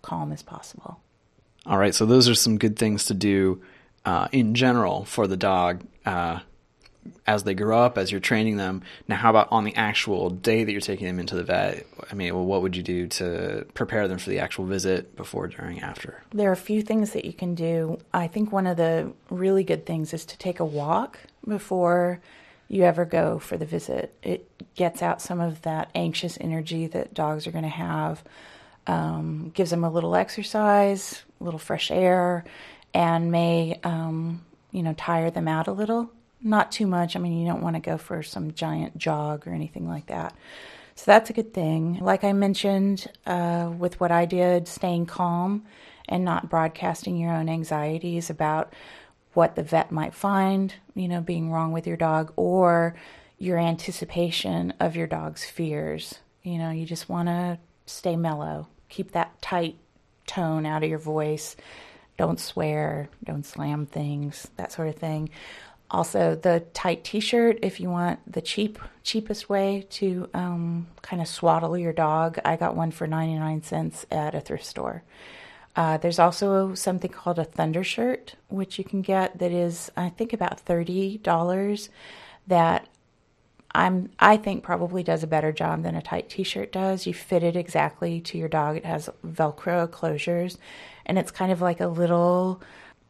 calm 0.00 0.32
as 0.32 0.42
possible. 0.42 1.00
All 1.66 1.78
right, 1.78 1.94
so 1.94 2.06
those 2.06 2.28
are 2.28 2.34
some 2.34 2.58
good 2.58 2.76
things 2.78 3.06
to 3.06 3.14
do 3.14 3.62
uh, 4.04 4.28
in 4.32 4.54
general 4.54 5.04
for 5.04 5.26
the 5.26 5.36
dog 5.36 5.82
uh, 6.04 6.40
as 7.26 7.44
they 7.44 7.54
grow 7.54 7.80
up, 7.80 7.98
as 7.98 8.10
you're 8.10 8.20
training 8.20 8.56
them. 8.56 8.82
Now, 9.08 9.16
how 9.16 9.30
about 9.30 9.48
on 9.50 9.64
the 9.64 9.74
actual 9.74 10.30
day 10.30 10.64
that 10.64 10.72
you're 10.72 10.80
taking 10.80 11.06
them 11.06 11.18
into 11.18 11.34
the 11.34 11.42
vet? 11.42 11.86
I 12.10 12.14
mean, 12.14 12.34
well, 12.34 12.44
what 12.44 12.62
would 12.62 12.76
you 12.76 12.82
do 12.82 13.06
to 13.08 13.66
prepare 13.74 14.08
them 14.08 14.18
for 14.18 14.30
the 14.30 14.38
actual 14.38 14.64
visit 14.64 15.16
before, 15.16 15.48
during, 15.48 15.80
after? 15.80 16.22
There 16.32 16.48
are 16.48 16.52
a 16.52 16.56
few 16.56 16.82
things 16.82 17.12
that 17.12 17.24
you 17.24 17.32
can 17.32 17.54
do. 17.54 17.98
I 18.12 18.26
think 18.26 18.52
one 18.52 18.66
of 18.66 18.76
the 18.76 19.12
really 19.30 19.64
good 19.64 19.86
things 19.86 20.12
is 20.14 20.24
to 20.26 20.38
take 20.38 20.60
a 20.60 20.64
walk 20.64 21.18
before 21.46 22.20
you 22.68 22.84
ever 22.84 23.04
go 23.04 23.38
for 23.38 23.56
the 23.56 23.66
visit. 23.66 24.14
It 24.22 24.48
gets 24.74 25.02
out 25.02 25.20
some 25.20 25.40
of 25.40 25.62
that 25.62 25.90
anxious 25.94 26.38
energy 26.40 26.86
that 26.88 27.14
dogs 27.14 27.46
are 27.46 27.52
going 27.52 27.64
to 27.64 27.68
have 27.68 28.22
um, 28.86 29.50
gives 29.54 29.70
them 29.70 29.84
a 29.84 29.90
little 29.90 30.16
exercise, 30.16 31.22
a 31.40 31.44
little 31.44 31.58
fresh 31.58 31.90
air, 31.90 32.44
and 32.94 33.30
may 33.30 33.78
um, 33.84 34.44
you 34.70 34.82
know 34.82 34.94
tire 34.94 35.30
them 35.30 35.48
out 35.48 35.68
a 35.68 35.72
little. 35.72 36.10
Not 36.42 36.72
too 36.72 36.86
much. 36.86 37.14
I 37.14 37.18
mean, 37.20 37.38
you 37.38 37.46
don't 37.46 37.62
want 37.62 37.76
to 37.76 37.80
go 37.80 37.96
for 37.96 38.22
some 38.22 38.52
giant 38.52 38.98
jog 38.98 39.46
or 39.46 39.52
anything 39.52 39.88
like 39.88 40.06
that. 40.06 40.34
So 40.94 41.04
that's 41.06 41.30
a 41.30 41.32
good 41.32 41.54
thing. 41.54 41.98
Like 42.00 42.24
I 42.24 42.32
mentioned 42.32 43.06
uh, 43.26 43.70
with 43.76 43.98
what 44.00 44.10
I 44.10 44.24
did, 44.24 44.68
staying 44.68 45.06
calm 45.06 45.64
and 46.08 46.24
not 46.24 46.50
broadcasting 46.50 47.16
your 47.16 47.32
own 47.32 47.48
anxieties 47.48 48.28
about 48.28 48.72
what 49.34 49.56
the 49.56 49.62
vet 49.62 49.90
might 49.90 50.14
find, 50.14 50.74
you 50.94 51.08
know, 51.08 51.20
being 51.20 51.50
wrong 51.50 51.72
with 51.72 51.86
your 51.86 51.96
dog 51.96 52.32
or 52.36 52.94
your 53.38 53.58
anticipation 53.58 54.72
of 54.78 54.94
your 54.94 55.06
dog's 55.06 55.44
fears. 55.44 56.16
You 56.42 56.58
know, 56.58 56.70
you 56.70 56.84
just 56.84 57.08
want 57.08 57.28
to 57.28 57.58
stay 57.86 58.16
mellow. 58.16 58.68
Keep 58.88 59.12
that 59.12 59.40
tight 59.40 59.76
tone 60.26 60.66
out 60.66 60.82
of 60.82 60.90
your 60.90 60.98
voice. 60.98 61.56
Don't 62.18 62.38
swear, 62.38 63.08
don't 63.24 63.46
slam 63.46 63.86
things, 63.86 64.48
that 64.56 64.70
sort 64.70 64.88
of 64.88 64.96
thing. 64.96 65.30
Also, 65.92 66.34
the 66.34 66.64
tight 66.72 67.04
T-shirt 67.04 67.58
if 67.62 67.78
you 67.78 67.90
want 67.90 68.18
the 68.26 68.40
cheap, 68.40 68.78
cheapest 69.02 69.50
way 69.50 69.86
to 69.90 70.28
um, 70.32 70.86
kind 71.02 71.20
of 71.20 71.28
swaddle 71.28 71.76
your 71.76 71.92
dog. 71.92 72.38
I 72.44 72.56
got 72.56 72.74
one 72.74 72.90
for 72.90 73.06
ninety 73.06 73.38
nine 73.38 73.62
cents 73.62 74.06
at 74.10 74.34
a 74.34 74.40
thrift 74.40 74.64
store. 74.64 75.02
Uh, 75.76 75.98
there's 75.98 76.18
also 76.18 76.74
something 76.74 77.10
called 77.10 77.38
a 77.38 77.44
ThunderShirt, 77.44 78.34
which 78.48 78.78
you 78.78 78.84
can 78.84 79.02
get 79.02 79.38
that 79.38 79.52
is, 79.52 79.92
I 79.96 80.08
think, 80.08 80.32
about 80.32 80.60
thirty 80.60 81.18
dollars. 81.18 81.90
That 82.46 82.88
I'm 83.74 84.10
I 84.18 84.36
think 84.38 84.62
probably 84.62 85.02
does 85.02 85.22
a 85.22 85.26
better 85.26 85.52
job 85.52 85.82
than 85.82 85.94
a 85.94 86.02
tight 86.02 86.28
t-shirt 86.28 86.72
does. 86.72 87.06
You 87.06 87.14
fit 87.14 87.42
it 87.42 87.56
exactly 87.56 88.20
to 88.22 88.38
your 88.38 88.48
dog. 88.48 88.76
It 88.76 88.84
has 88.84 89.08
velcro 89.26 89.88
closures 89.88 90.58
and 91.06 91.18
it's 91.18 91.30
kind 91.30 91.52
of 91.52 91.60
like 91.60 91.80
a 91.80 91.86
little 91.86 92.60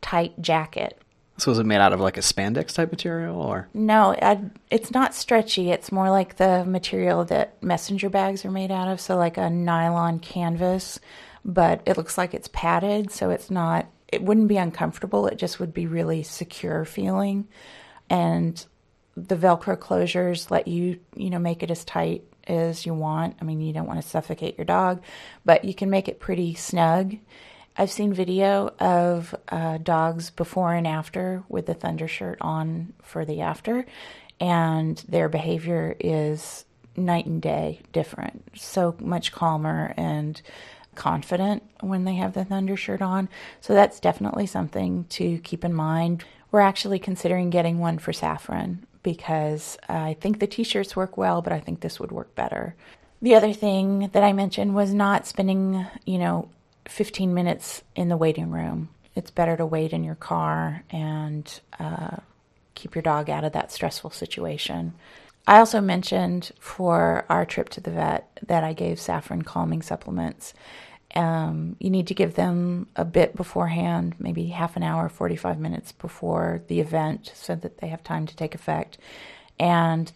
tight 0.00 0.40
jacket. 0.40 1.00
So 1.42 1.50
is 1.50 1.58
it 1.58 1.66
made 1.66 1.80
out 1.80 1.92
of 1.92 1.99
like 1.99 2.18
a 2.18 2.20
spandex 2.20 2.72
type 2.72 2.92
material 2.92 3.37
or? 3.37 3.68
No, 3.75 4.14
I, 4.22 4.44
it's 4.70 4.92
not 4.92 5.12
stretchy. 5.12 5.72
It's 5.72 5.90
more 5.90 6.08
like 6.08 6.37
the 6.37 6.64
material 6.64 7.25
that 7.25 7.61
messenger 7.61 8.08
bags 8.08 8.44
are 8.44 8.50
made 8.52 8.70
out 8.70 8.87
of, 8.87 9.00
so 9.00 9.17
like 9.17 9.38
a 9.38 9.50
nylon 9.50 10.21
canvas, 10.21 11.00
but 11.45 11.82
it 11.84 11.97
looks 11.97 12.17
like 12.17 12.32
it's 12.32 12.49
padded, 12.52 13.10
so 13.10 13.30
it's 13.30 13.50
not 13.50 13.88
it 14.06 14.23
wouldn't 14.23 14.47
be 14.47 14.56
uncomfortable. 14.56 15.26
It 15.26 15.36
just 15.36 15.58
would 15.58 15.75
be 15.75 15.88
really 15.88 16.23
secure 16.23 16.84
feeling. 16.84 17.49
And 18.08 18.64
the 19.17 19.34
Velcro 19.34 19.76
closures 19.76 20.49
let 20.49 20.69
you, 20.69 21.00
you 21.17 21.28
know, 21.28 21.40
make 21.40 21.64
it 21.64 21.73
as 21.73 21.84
tight 21.84 22.23
as 22.47 22.86
you 22.86 22.95
want. 22.95 23.34
I 23.40 23.45
mean, 23.45 23.60
you 23.60 23.73
don't 23.73 23.88
want 23.88 24.00
to 24.00 24.08
suffocate 24.08 24.58
your 24.58 24.64
dog, 24.64 25.02
but 25.45 25.64
you 25.64 25.75
can 25.75 25.90
make 25.90 26.06
it 26.06 26.21
pretty 26.21 26.54
snug. 26.54 27.17
I've 27.76 27.91
seen 27.91 28.13
video 28.13 28.69
of 28.78 29.35
uh, 29.49 29.78
dogs 29.78 30.30
before 30.30 30.75
and 30.75 30.87
after 30.87 31.43
with 31.49 31.67
the 31.67 31.75
ThunderShirt 31.75 32.37
on 32.41 32.93
for 33.02 33.25
the 33.25 33.41
after, 33.41 33.87
and 34.39 34.99
their 35.08 35.28
behavior 35.28 35.97
is 35.99 36.65
night 36.97 37.26
and 37.26 37.41
day 37.41 37.80
different. 37.93 38.45
So 38.56 38.95
much 38.99 39.32
calmer 39.32 39.95
and 39.97 40.41
confident 40.95 41.63
when 41.80 42.04
they 42.04 42.17
have 42.17 42.35
the 42.35 42.45
ThunderShirt 42.45 43.00
on. 43.00 43.28
So 43.61 43.73
that's 43.73 44.00
definitely 44.00 44.47
something 44.47 45.04
to 45.11 45.39
keep 45.39 45.65
in 45.65 45.73
mind. 45.73 46.25
We're 46.50 46.61
actually 46.61 46.99
considering 46.99 47.49
getting 47.49 47.78
one 47.78 47.99
for 47.99 48.13
Saffron 48.13 48.87
because 49.02 49.78
I 49.89 50.15
think 50.21 50.39
the 50.39 50.47
t 50.47 50.63
shirts 50.63 50.95
work 50.95 51.17
well, 51.17 51.41
but 51.41 51.52
I 51.52 51.61
think 51.61 51.80
this 51.80 51.99
would 51.99 52.13
work 52.13 52.35
better. 52.35 52.75
The 53.23 53.35
other 53.35 53.52
thing 53.52 54.11
that 54.13 54.23
I 54.23 54.32
mentioned 54.32 54.75
was 54.75 54.93
not 54.93 55.26
spending, 55.26 55.87
you 56.04 56.19
know, 56.19 56.50
15 56.86 57.32
minutes 57.34 57.82
in 57.95 58.08
the 58.08 58.16
waiting 58.16 58.50
room. 58.50 58.88
It's 59.14 59.30
better 59.30 59.56
to 59.56 59.66
wait 59.66 59.92
in 59.92 60.04
your 60.04 60.14
car 60.14 60.84
and 60.90 61.60
uh, 61.78 62.16
keep 62.75 62.95
your 62.95 63.02
dog 63.02 63.28
out 63.28 63.45
of 63.45 63.52
that 63.52 63.73
stressful 63.73 64.10
situation. 64.10 64.95
I 65.47 65.58
also 65.58 65.80
mentioned 65.80 66.52
for 66.60 67.25
our 67.28 67.45
trip 67.45 67.68
to 67.71 67.80
the 67.80 67.90
vet 67.90 68.38
that 68.47 68.64
I 68.64 68.73
gave 68.73 69.00
Saffron 69.00 69.42
calming 69.42 69.82
supplements. 69.82 70.54
Um, 71.14 71.76
you 71.78 71.90
need 71.90 72.06
to 72.06 72.14
give 72.14 72.34
them 72.34 72.86
a 72.97 73.04
bit 73.04 73.36
beforehand, 73.36 74.14
maybe 74.18 74.47
half 74.47 74.76
an 74.76 74.82
hour, 74.82 75.08
45 75.08 75.58
minutes 75.58 75.92
before 75.92 76.62
the 76.68 76.80
event, 76.80 77.32
so 77.34 77.54
that 77.56 77.78
they 77.78 77.88
have 77.88 78.02
time 78.02 78.26
to 78.26 78.36
take 78.36 78.54
effect. 78.54 78.99
And 79.58 80.10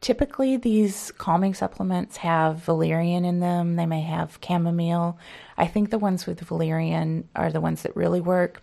typically, 0.00 0.56
these 0.56 1.12
calming 1.18 1.54
supplements 1.54 2.18
have 2.18 2.58
valerian 2.58 3.24
in 3.24 3.40
them, 3.40 3.76
they 3.76 3.86
may 3.86 4.02
have 4.02 4.38
chamomile. 4.44 5.18
I 5.56 5.66
think 5.66 5.90
the 5.90 5.98
ones 5.98 6.26
with 6.26 6.40
valerian 6.40 7.28
are 7.34 7.50
the 7.50 7.60
ones 7.60 7.82
that 7.82 7.96
really 7.96 8.20
work. 8.20 8.62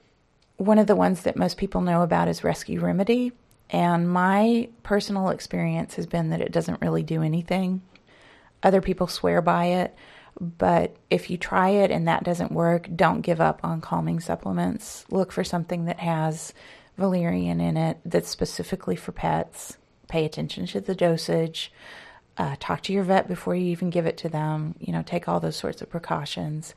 One 0.58 0.80
of 0.80 0.88
the 0.88 0.96
ones 0.96 1.22
that 1.22 1.36
most 1.36 1.58
people 1.58 1.82
know 1.82 2.02
about 2.02 2.28
is 2.28 2.44
Rescue 2.44 2.80
Remedy. 2.80 3.34
And 3.70 4.10
my 4.10 4.70
personal 4.84 5.30
experience 5.30 5.96
has 5.96 6.06
been 6.06 6.30
that 6.30 6.42
it 6.42 6.52
doesn't 6.52 6.82
really 6.82 7.04
do 7.04 7.22
anything. 7.22 7.82
Other 8.64 8.82
people 8.82 9.08
swear 9.08 9.42
by 9.42 9.66
it. 9.66 9.96
But 10.40 10.96
if 11.10 11.30
you 11.30 11.38
try 11.38 11.70
it 11.70 11.92
and 11.92 12.08
that 12.08 12.24
doesn't 12.24 12.52
work, 12.52 12.90
don't 12.94 13.22
give 13.22 13.40
up 13.40 13.62
on 13.64 13.82
calming 13.82 14.20
supplements. 14.20 15.06
Look 15.10 15.32
for 15.32 15.44
something 15.44 15.86
that 15.86 16.00
has 16.00 16.54
valerian 16.98 17.62
in 17.62 17.78
it 17.78 18.00
that's 18.06 18.30
specifically 18.30 18.96
for 18.96 19.12
pets. 19.12 19.78
Pay 20.16 20.24
attention 20.24 20.66
to 20.68 20.80
the 20.80 20.96
dosage. 20.96 21.74
Uh, 22.38 22.56
talk 22.58 22.80
to 22.84 22.94
your 22.94 23.04
vet 23.04 23.28
before 23.28 23.54
you 23.54 23.66
even 23.66 23.90
give 23.90 24.06
it 24.06 24.16
to 24.20 24.30
them. 24.30 24.74
You 24.80 24.94
know, 24.94 25.02
take 25.02 25.28
all 25.28 25.42
those 25.42 25.58
sorts 25.58 25.82
of 25.82 25.90
precautions. 25.90 26.74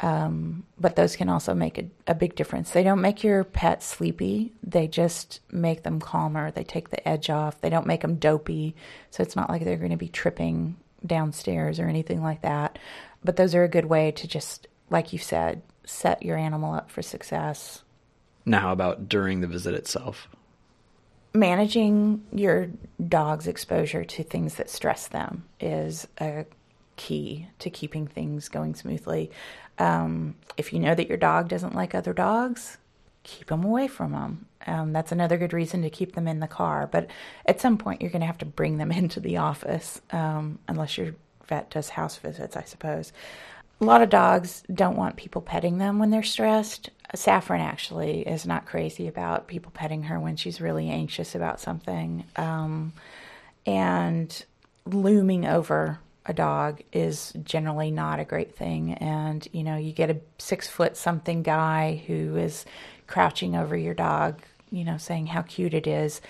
Um, 0.00 0.64
but 0.78 0.94
those 0.94 1.16
can 1.16 1.30
also 1.30 1.54
make 1.54 1.78
a, 1.78 1.86
a, 2.06 2.14
big 2.14 2.36
difference. 2.36 2.72
They 2.72 2.82
don't 2.82 3.00
make 3.00 3.24
your 3.24 3.42
pet 3.42 3.82
sleepy, 3.82 4.52
they 4.62 4.86
just 4.86 5.40
make 5.50 5.82
them 5.82 5.98
calmer. 5.98 6.50
They 6.50 6.62
take 6.62 6.90
the 6.90 7.08
edge 7.08 7.30
off. 7.30 7.58
They 7.62 7.70
don't 7.70 7.86
make 7.86 8.02
them 8.02 8.16
dopey. 8.16 8.76
So 9.12 9.22
it's 9.22 9.34
not 9.34 9.48
like 9.48 9.64
they're 9.64 9.78
going 9.78 9.90
to 9.92 9.96
be 9.96 10.10
tripping 10.10 10.76
downstairs 11.06 11.80
or 11.80 11.88
anything 11.88 12.22
like 12.22 12.42
that. 12.42 12.78
But 13.24 13.36
those 13.36 13.54
are 13.54 13.64
a 13.64 13.68
good 13.68 13.86
way 13.86 14.10
to 14.10 14.28
just, 14.28 14.68
like 14.90 15.14
you 15.14 15.18
said, 15.18 15.62
set 15.86 16.22
your 16.22 16.36
animal 16.36 16.74
up 16.74 16.90
for 16.90 17.00
success. 17.00 17.82
Now, 18.44 18.60
how 18.60 18.72
about 18.72 19.08
during 19.08 19.40
the 19.40 19.46
visit 19.46 19.72
itself? 19.72 20.28
Managing 21.38 22.24
your 22.32 22.68
dog's 23.06 23.46
exposure 23.46 24.04
to 24.04 24.24
things 24.24 24.56
that 24.56 24.68
stress 24.68 25.06
them 25.06 25.44
is 25.60 26.08
a 26.20 26.46
key 26.96 27.46
to 27.60 27.70
keeping 27.70 28.08
things 28.08 28.48
going 28.48 28.74
smoothly. 28.74 29.30
Um, 29.78 30.34
if 30.56 30.72
you 30.72 30.80
know 30.80 30.96
that 30.96 31.06
your 31.06 31.16
dog 31.16 31.48
doesn't 31.48 31.76
like 31.76 31.94
other 31.94 32.12
dogs, 32.12 32.78
keep 33.22 33.46
them 33.46 33.62
away 33.62 33.86
from 33.86 34.10
them. 34.10 34.46
Um, 34.66 34.92
that's 34.92 35.12
another 35.12 35.38
good 35.38 35.52
reason 35.52 35.82
to 35.82 35.90
keep 35.90 36.16
them 36.16 36.26
in 36.26 36.40
the 36.40 36.48
car. 36.48 36.88
But 36.90 37.06
at 37.46 37.60
some 37.60 37.78
point, 37.78 38.02
you're 38.02 38.10
going 38.10 38.22
to 38.22 38.26
have 38.26 38.38
to 38.38 38.44
bring 38.44 38.78
them 38.78 38.90
into 39.00 39.20
the 39.20 39.36
office, 39.36 40.00
um, 40.10 40.58
unless 40.66 40.98
your 40.98 41.14
vet 41.46 41.70
does 41.70 41.90
house 41.90 42.16
visits, 42.16 42.56
I 42.56 42.64
suppose. 42.64 43.12
A 43.80 43.84
lot 43.84 44.02
of 44.02 44.10
dogs 44.10 44.64
don't 44.72 44.96
want 44.96 45.16
people 45.16 45.40
petting 45.40 45.78
them 45.78 45.98
when 45.98 46.10
they're 46.10 46.22
stressed. 46.22 46.90
Saffron 47.14 47.60
actually 47.60 48.22
is 48.22 48.44
not 48.44 48.66
crazy 48.66 49.06
about 49.06 49.46
people 49.46 49.70
petting 49.72 50.04
her 50.04 50.18
when 50.18 50.36
she's 50.36 50.60
really 50.60 50.90
anxious 50.90 51.34
about 51.34 51.60
something. 51.60 52.24
Um, 52.36 52.92
and 53.64 54.44
looming 54.84 55.46
over 55.46 55.98
a 56.26 56.34
dog 56.34 56.82
is 56.92 57.32
generally 57.44 57.90
not 57.90 58.20
a 58.20 58.24
great 58.24 58.54
thing. 58.54 58.94
And, 58.94 59.46
you 59.52 59.62
know, 59.62 59.76
you 59.76 59.92
get 59.92 60.10
a 60.10 60.18
six 60.38 60.68
foot 60.68 60.96
something 60.96 61.42
guy 61.42 62.02
who 62.06 62.36
is 62.36 62.66
crouching 63.06 63.56
over 63.56 63.76
your 63.76 63.94
dog, 63.94 64.42
you 64.70 64.84
know, 64.84 64.98
saying 64.98 65.28
how 65.28 65.42
cute 65.42 65.72
it 65.72 65.86
is, 65.86 66.20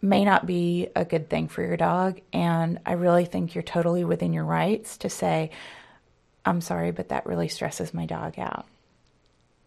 may 0.00 0.24
not 0.24 0.46
be 0.46 0.88
a 0.94 1.04
good 1.04 1.28
thing 1.28 1.48
for 1.48 1.62
your 1.62 1.76
dog. 1.76 2.20
And 2.32 2.78
I 2.86 2.92
really 2.92 3.24
think 3.24 3.54
you're 3.54 3.62
totally 3.62 4.04
within 4.04 4.32
your 4.32 4.44
rights 4.44 4.96
to 4.98 5.10
say, 5.10 5.50
I'm 6.44 6.60
sorry, 6.60 6.90
but 6.90 7.08
that 7.10 7.26
really 7.26 7.48
stresses 7.48 7.92
my 7.92 8.06
dog 8.06 8.38
out. 8.38 8.66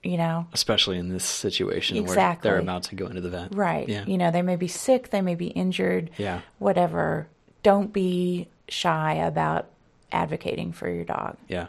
You 0.04 0.18
know? 0.18 0.48
Especially 0.52 0.98
in 0.98 1.10
this 1.10 1.24
situation 1.24 1.96
exactly. 1.98 2.50
where 2.50 2.58
they're 2.58 2.62
about 2.64 2.84
to 2.84 2.96
go 2.96 3.08
into 3.08 3.22
the 3.22 3.30
vet. 3.30 3.56
Right. 3.56 3.88
Yeah. 3.88 4.04
You 4.06 4.18
know, 4.18 4.32
they 4.32 4.42
may 4.42 4.58
be 4.58 4.68
sick, 4.68 5.12
they 5.12 5.22
may 5.22 5.36
be 5.36 5.48
injured, 5.48 6.10
Yeah. 6.18 6.42
whatever. 6.60 7.28
Don't 7.62 7.94
be 7.94 8.50
shy 8.68 9.14
about 9.14 9.68
advocating 10.12 10.74
for 10.74 10.90
your 10.90 11.06
dog. 11.06 11.38
Yeah. 11.48 11.68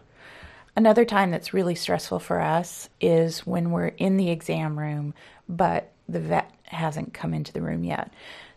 Another 0.77 1.05
time 1.05 1.31
that's 1.31 1.55
really 1.55 1.77
stressful 1.77 2.19
for 2.19 2.41
us 2.41 2.89
is 3.01 3.47
when 3.47 3.71
we're 3.71 3.89
in 3.89 4.17
the 4.17 4.31
exam 4.31 4.77
room, 4.77 5.15
but 5.49 5.93
the 6.09 6.19
vet 6.19 6.51
hasn't 6.65 7.15
come 7.15 7.33
into 7.33 7.53
the 7.53 7.63
room 7.63 7.85
yet. 7.85 8.13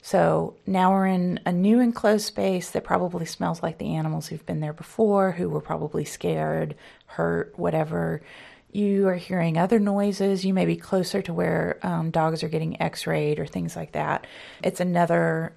So 0.07 0.55
now 0.65 0.93
we're 0.93 1.07
in 1.07 1.41
a 1.45 1.51
new 1.51 1.81
enclosed 1.81 2.25
space 2.25 2.69
that 2.69 2.85
probably 2.85 3.25
smells 3.25 3.61
like 3.61 3.77
the 3.77 3.95
animals 3.95 4.27
who've 4.27 4.45
been 4.45 4.61
there 4.61 4.71
before, 4.71 5.33
who 5.33 5.49
were 5.49 5.59
probably 5.59 6.05
scared, 6.05 6.75
hurt, 7.07 7.51
whatever. 7.59 8.21
You 8.71 9.09
are 9.09 9.15
hearing 9.15 9.57
other 9.57 9.79
noises. 9.79 10.45
You 10.45 10.53
may 10.53 10.65
be 10.65 10.77
closer 10.77 11.21
to 11.23 11.33
where 11.33 11.77
um, 11.83 12.09
dogs 12.11 12.41
are 12.41 12.47
getting 12.47 12.81
x 12.81 13.05
rayed 13.05 13.37
or 13.37 13.45
things 13.45 13.75
like 13.75 13.91
that. 13.91 14.25
It's 14.63 14.79
another 14.79 15.51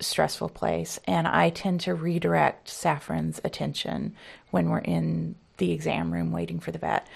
stressful 0.00 0.50
place. 0.50 1.00
And 1.06 1.26
I 1.26 1.48
tend 1.48 1.80
to 1.80 1.94
redirect 1.94 2.68
Saffron's 2.68 3.40
attention 3.42 4.14
when 4.50 4.68
we're 4.68 4.80
in 4.80 5.34
the 5.56 5.72
exam 5.72 6.12
room 6.12 6.30
waiting 6.30 6.60
for 6.60 6.72
the 6.72 6.78
vet. 6.78 7.06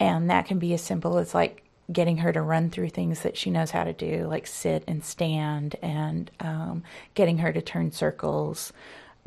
And 0.00 0.28
that 0.28 0.46
can 0.46 0.58
be 0.58 0.74
as 0.74 0.82
simple 0.82 1.18
as 1.18 1.36
like 1.36 1.62
getting 1.92 2.18
her 2.18 2.32
to 2.32 2.40
run 2.40 2.70
through 2.70 2.90
things 2.90 3.22
that 3.22 3.36
she 3.36 3.50
knows 3.50 3.70
how 3.70 3.84
to 3.84 3.92
do, 3.92 4.26
like 4.28 4.46
sit 4.46 4.84
and 4.86 5.04
stand, 5.04 5.76
and 5.82 6.30
um, 6.40 6.82
getting 7.14 7.38
her 7.38 7.52
to 7.52 7.60
turn 7.60 7.90
circles, 7.90 8.72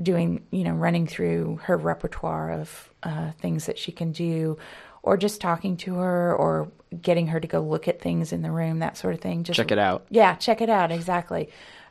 doing, 0.02 0.43
you 0.52 0.63
know, 0.63 0.73
running 0.73 1.08
through 1.08 1.60
her 1.63 1.78
repertoire 1.78 2.52
of 2.52 2.89
uh, 3.04 3.32
things 3.39 3.65
that 3.65 3.78
she 3.78 3.91
can 3.91 4.12
do, 4.12 4.58
or 5.02 5.17
just 5.17 5.41
talking 5.41 5.76
to 5.78 5.95
her, 5.95 6.36
or 6.36 6.71
getting 7.02 7.28
her 7.28 7.39
to 7.39 7.47
go 7.47 7.62
look 7.62 7.88
at 7.88 8.02
things 8.02 8.32
in 8.32 8.41
the 8.41 8.52
room, 8.52 8.80
that 8.80 8.97
sort 8.97 9.13
of 9.13 9.19
thing. 9.19 9.43
Just 9.43 9.58
Check 9.58 9.71
it 9.71 9.80
out. 9.80 10.06
Yeah, 10.10 10.36
check 10.36 10.62
it 10.62 10.69
out, 10.69 10.91
exactly. 10.91 11.49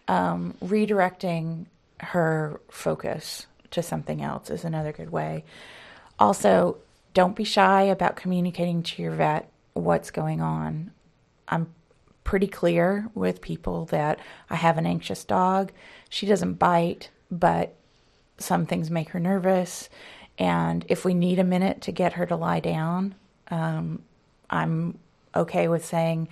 Um, 0.08 0.54
redirecting 0.64 1.66
her 2.00 2.60
focus 2.70 3.46
to 3.72 3.82
something 3.82 4.22
else 4.22 4.50
is 4.50 4.64
another 4.64 4.92
good 4.92 5.10
way. 5.10 5.44
Also, 6.18 6.78
don't 7.14 7.36
be 7.36 7.44
shy 7.44 7.82
about 7.82 8.16
communicating 8.16 8.82
to 8.82 9.02
your 9.02 9.12
vet 9.12 9.51
what's 9.74 10.10
going 10.10 10.40
on. 10.40 10.90
I'm 11.48 11.74
pretty 12.24 12.46
clear 12.46 13.08
with 13.14 13.40
people 13.40 13.86
that 13.86 14.18
I 14.48 14.56
have 14.56 14.78
an 14.78 14.86
anxious 14.86 15.24
dog. 15.24 15.72
She 16.08 16.26
doesn't 16.26 16.54
bite, 16.54 17.10
but 17.30 17.74
some 18.38 18.66
things 18.66 18.90
make 18.90 19.10
her 19.10 19.20
nervous. 19.20 19.88
And 20.38 20.84
if 20.88 21.04
we 21.04 21.14
need 21.14 21.38
a 21.38 21.44
minute 21.44 21.80
to 21.82 21.92
get 21.92 22.14
her 22.14 22.26
to 22.26 22.36
lie 22.36 22.60
down, 22.60 23.14
um, 23.50 24.02
I'm 24.50 24.98
okay 25.34 25.68
with 25.68 25.84
saying, 25.84 26.28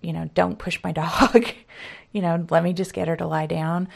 you 0.00 0.12
know, 0.12 0.30
don't 0.34 0.58
push 0.58 0.78
my 0.82 0.92
dog. 0.92 1.46
you 2.12 2.22
know, 2.22 2.46
let 2.50 2.62
me 2.62 2.72
just 2.72 2.92
get 2.92 3.08
her 3.08 3.16
to 3.16 3.26
lie 3.26 3.46
down. 3.46 3.88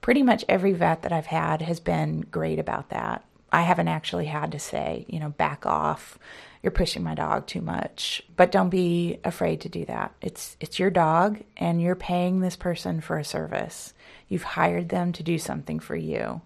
Pretty 0.00 0.22
much 0.22 0.44
every 0.48 0.72
vet 0.72 1.02
that 1.02 1.12
I've 1.12 1.26
had 1.26 1.62
has 1.62 1.80
been 1.80 2.22
great 2.22 2.58
about 2.58 2.90
that. 2.90 3.24
I 3.52 3.62
haven't 3.62 3.88
actually 3.88 4.26
had 4.26 4.50
to 4.52 4.58
say, 4.58 5.04
you 5.08 5.20
know, 5.20 5.28
back 5.30 5.66
off. 5.66 6.18
You're 6.62 6.70
pushing 6.70 7.02
my 7.02 7.14
dog 7.14 7.46
too 7.46 7.60
much. 7.60 8.22
But 8.36 8.52
don't 8.52 8.70
be 8.70 9.18
afraid 9.24 9.62
to 9.62 9.68
do 9.68 9.84
that. 9.86 10.14
It's 10.20 10.56
it's 10.60 10.78
your 10.78 10.90
dog 10.90 11.40
and 11.56 11.82
you're 11.82 11.96
paying 11.96 12.40
this 12.40 12.56
person 12.56 13.00
for 13.00 13.18
a 13.18 13.24
service. 13.24 13.94
You've 14.28 14.44
hired 14.44 14.88
them 14.88 15.12
to 15.12 15.22
do 15.22 15.38
something 15.38 15.80
for 15.80 15.96
you. 15.96 16.40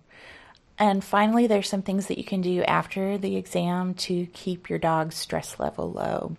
And 0.78 1.02
finally, 1.02 1.46
there's 1.46 1.68
some 1.68 1.82
things 1.82 2.06
that 2.06 2.18
you 2.18 2.24
can 2.24 2.42
do 2.42 2.62
after 2.64 3.16
the 3.16 3.36
exam 3.36 3.94
to 3.94 4.26
keep 4.26 4.68
your 4.68 4.78
dog's 4.78 5.16
stress 5.16 5.58
level 5.58 5.90
low. 5.90 6.36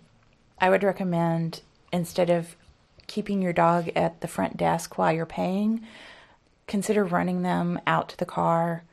I 0.60 0.70
would 0.70 0.84
recommend 0.84 1.62
instead 1.92 2.30
of 2.30 2.56
keeping 3.06 3.42
your 3.42 3.52
dog 3.52 3.90
at 3.96 4.20
the 4.20 4.28
front 4.28 4.56
desk 4.56 4.98
while 4.98 5.12
you're 5.12 5.26
paying, 5.26 5.84
consider 6.66 7.04
running 7.04 7.42
them 7.42 7.80
out 7.86 8.10
to 8.10 8.16
the 8.16 8.26
car, 8.26 8.84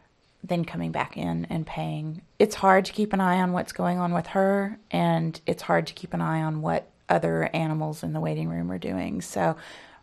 then 0.47 0.65
coming 0.65 0.91
back 0.91 1.17
in 1.17 1.45
and 1.49 1.65
paying. 1.65 2.21
It's 2.39 2.55
hard 2.55 2.85
to 2.85 2.93
keep 2.93 3.13
an 3.13 3.21
eye 3.21 3.39
on 3.39 3.51
what's 3.51 3.71
going 3.71 3.97
on 3.97 4.13
with 4.13 4.27
her, 4.27 4.77
and 4.91 5.39
it's 5.45 5.63
hard 5.63 5.87
to 5.87 5.93
keep 5.93 6.13
an 6.13 6.21
eye 6.21 6.41
on 6.41 6.61
what 6.61 6.89
other 7.09 7.49
animals 7.53 8.03
in 8.03 8.13
the 8.13 8.19
waiting 8.19 8.49
room 8.49 8.71
are 8.71 8.77
doing. 8.77 9.21
So, 9.21 9.55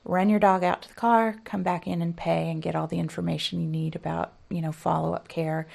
run 0.04 0.28
your 0.28 0.40
dog 0.40 0.64
out 0.64 0.82
to 0.82 0.88
the 0.88 0.94
car, 0.94 1.36
come 1.44 1.62
back 1.62 1.86
in 1.86 2.02
and 2.02 2.16
pay, 2.16 2.50
and 2.50 2.62
get 2.62 2.74
all 2.74 2.86
the 2.86 2.98
information 2.98 3.60
you 3.60 3.68
need 3.68 3.94
about, 3.94 4.32
you 4.50 4.60
know, 4.60 4.72
follow 4.72 5.14
up 5.14 5.28
care. 5.28 5.66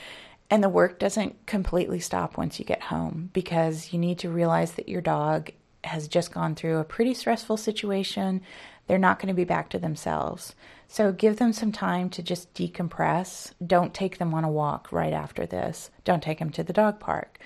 And 0.50 0.64
the 0.64 0.70
work 0.70 1.00
doesn't 1.00 1.46
completely 1.46 2.00
stop 2.00 2.38
once 2.38 2.60
you 2.60 2.66
get 2.66 2.84
home 2.84 3.30
because 3.34 3.92
you 3.92 4.00
need 4.00 4.20
to 4.20 4.30
realize 4.30 4.74
that 4.74 4.90
your 4.90 5.02
dog 5.02 5.52
has 5.84 6.08
just 6.08 6.32
gone 6.32 6.56
through 6.56 6.78
a 6.78 6.84
pretty 6.84 7.14
stressful 7.14 7.58
situation. 7.58 8.42
They're 8.88 8.98
not 8.98 9.20
going 9.20 9.28
to 9.28 9.34
be 9.34 9.44
back 9.44 9.70
to 9.70 9.80
themselves. 9.80 10.56
So 10.88 11.12
give 11.12 11.38
them 11.38 11.54
some 11.54 11.72
time 11.72 12.10
to 12.12 12.24
just 12.24 12.54
decompress. 12.54 13.52
Don't 13.66 13.94
take 13.94 14.18
them 14.18 14.34
on 14.34 14.44
a 14.44 14.52
walk 14.52 14.92
right 14.92 15.14
after 15.14 15.46
this. 15.46 15.92
Don't 16.06 16.24
take 16.24 16.40
them 16.40 16.50
to 16.52 16.64
the 16.64 16.74
dog 16.74 17.00
park. 17.00 17.40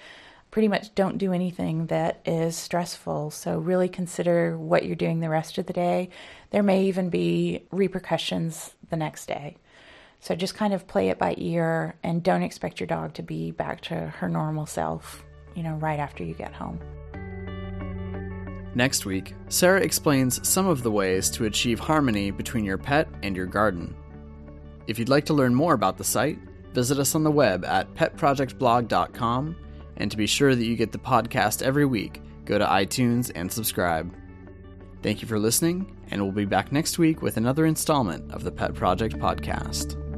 Pretty 0.51 0.67
much 0.67 0.93
don't 0.95 1.17
do 1.17 1.33
anything 1.33 1.87
that 1.87 2.21
is 2.25 2.55
stressful. 2.55 3.31
So 3.31 3.57
really 3.57 3.89
consider 3.89 4.57
what 4.57 4.85
you're 4.85 4.95
doing 4.95 5.19
the 5.19 5.29
rest 5.29 5.57
of 5.57 5.65
the 5.65 5.73
day. 5.73 6.09
There 6.51 6.63
may 6.63 6.85
even 6.85 7.09
be 7.09 7.63
repercussions 7.71 8.75
the 8.89 8.97
next 8.97 9.27
day. 9.27 9.57
So 10.19 10.35
just 10.35 10.53
kind 10.53 10.73
of 10.73 10.87
play 10.87 11.09
it 11.09 11.17
by 11.17 11.33
ear 11.37 11.95
and 12.03 12.21
don't 12.21 12.43
expect 12.43 12.79
your 12.79 12.87
dog 12.87 13.15
to 13.15 13.23
be 13.23 13.49
back 13.49 13.81
to 13.81 13.95
her 13.95 14.29
normal 14.29 14.67
self, 14.67 15.23
you 15.55 15.63
know, 15.63 15.73
right 15.75 15.99
after 15.99 16.23
you 16.23 16.35
get 16.35 16.53
home. 16.53 16.79
Next 18.73 19.05
week, 19.05 19.35
Sarah 19.49 19.81
explains 19.81 20.47
some 20.47 20.67
of 20.67 20.81
the 20.81 20.91
ways 20.91 21.29
to 21.31 21.45
achieve 21.45 21.79
harmony 21.79 22.31
between 22.31 22.63
your 22.63 22.77
pet 22.77 23.07
and 23.21 23.35
your 23.35 23.45
garden. 23.45 23.95
If 24.87 24.97
you'd 24.97 25.09
like 25.09 25.25
to 25.25 25.33
learn 25.33 25.53
more 25.53 25.73
about 25.73 25.97
the 25.97 26.03
site, 26.03 26.39
visit 26.73 26.97
us 26.97 27.13
on 27.13 27.23
the 27.23 27.31
web 27.31 27.65
at 27.65 27.93
petprojectblog.com, 27.95 29.55
and 29.97 30.09
to 30.09 30.17
be 30.17 30.27
sure 30.27 30.55
that 30.55 30.65
you 30.65 30.75
get 30.75 30.91
the 30.91 30.97
podcast 30.97 31.61
every 31.61 31.85
week, 31.85 32.21
go 32.45 32.57
to 32.57 32.65
iTunes 32.65 33.31
and 33.35 33.51
subscribe. 33.51 34.13
Thank 35.03 35.21
you 35.21 35.27
for 35.27 35.39
listening, 35.39 35.97
and 36.09 36.21
we'll 36.21 36.31
be 36.31 36.45
back 36.45 36.71
next 36.71 36.97
week 36.97 37.21
with 37.21 37.37
another 37.37 37.65
installment 37.65 38.31
of 38.31 38.43
the 38.43 38.51
Pet 38.51 38.73
Project 38.73 39.17
Podcast. 39.17 40.10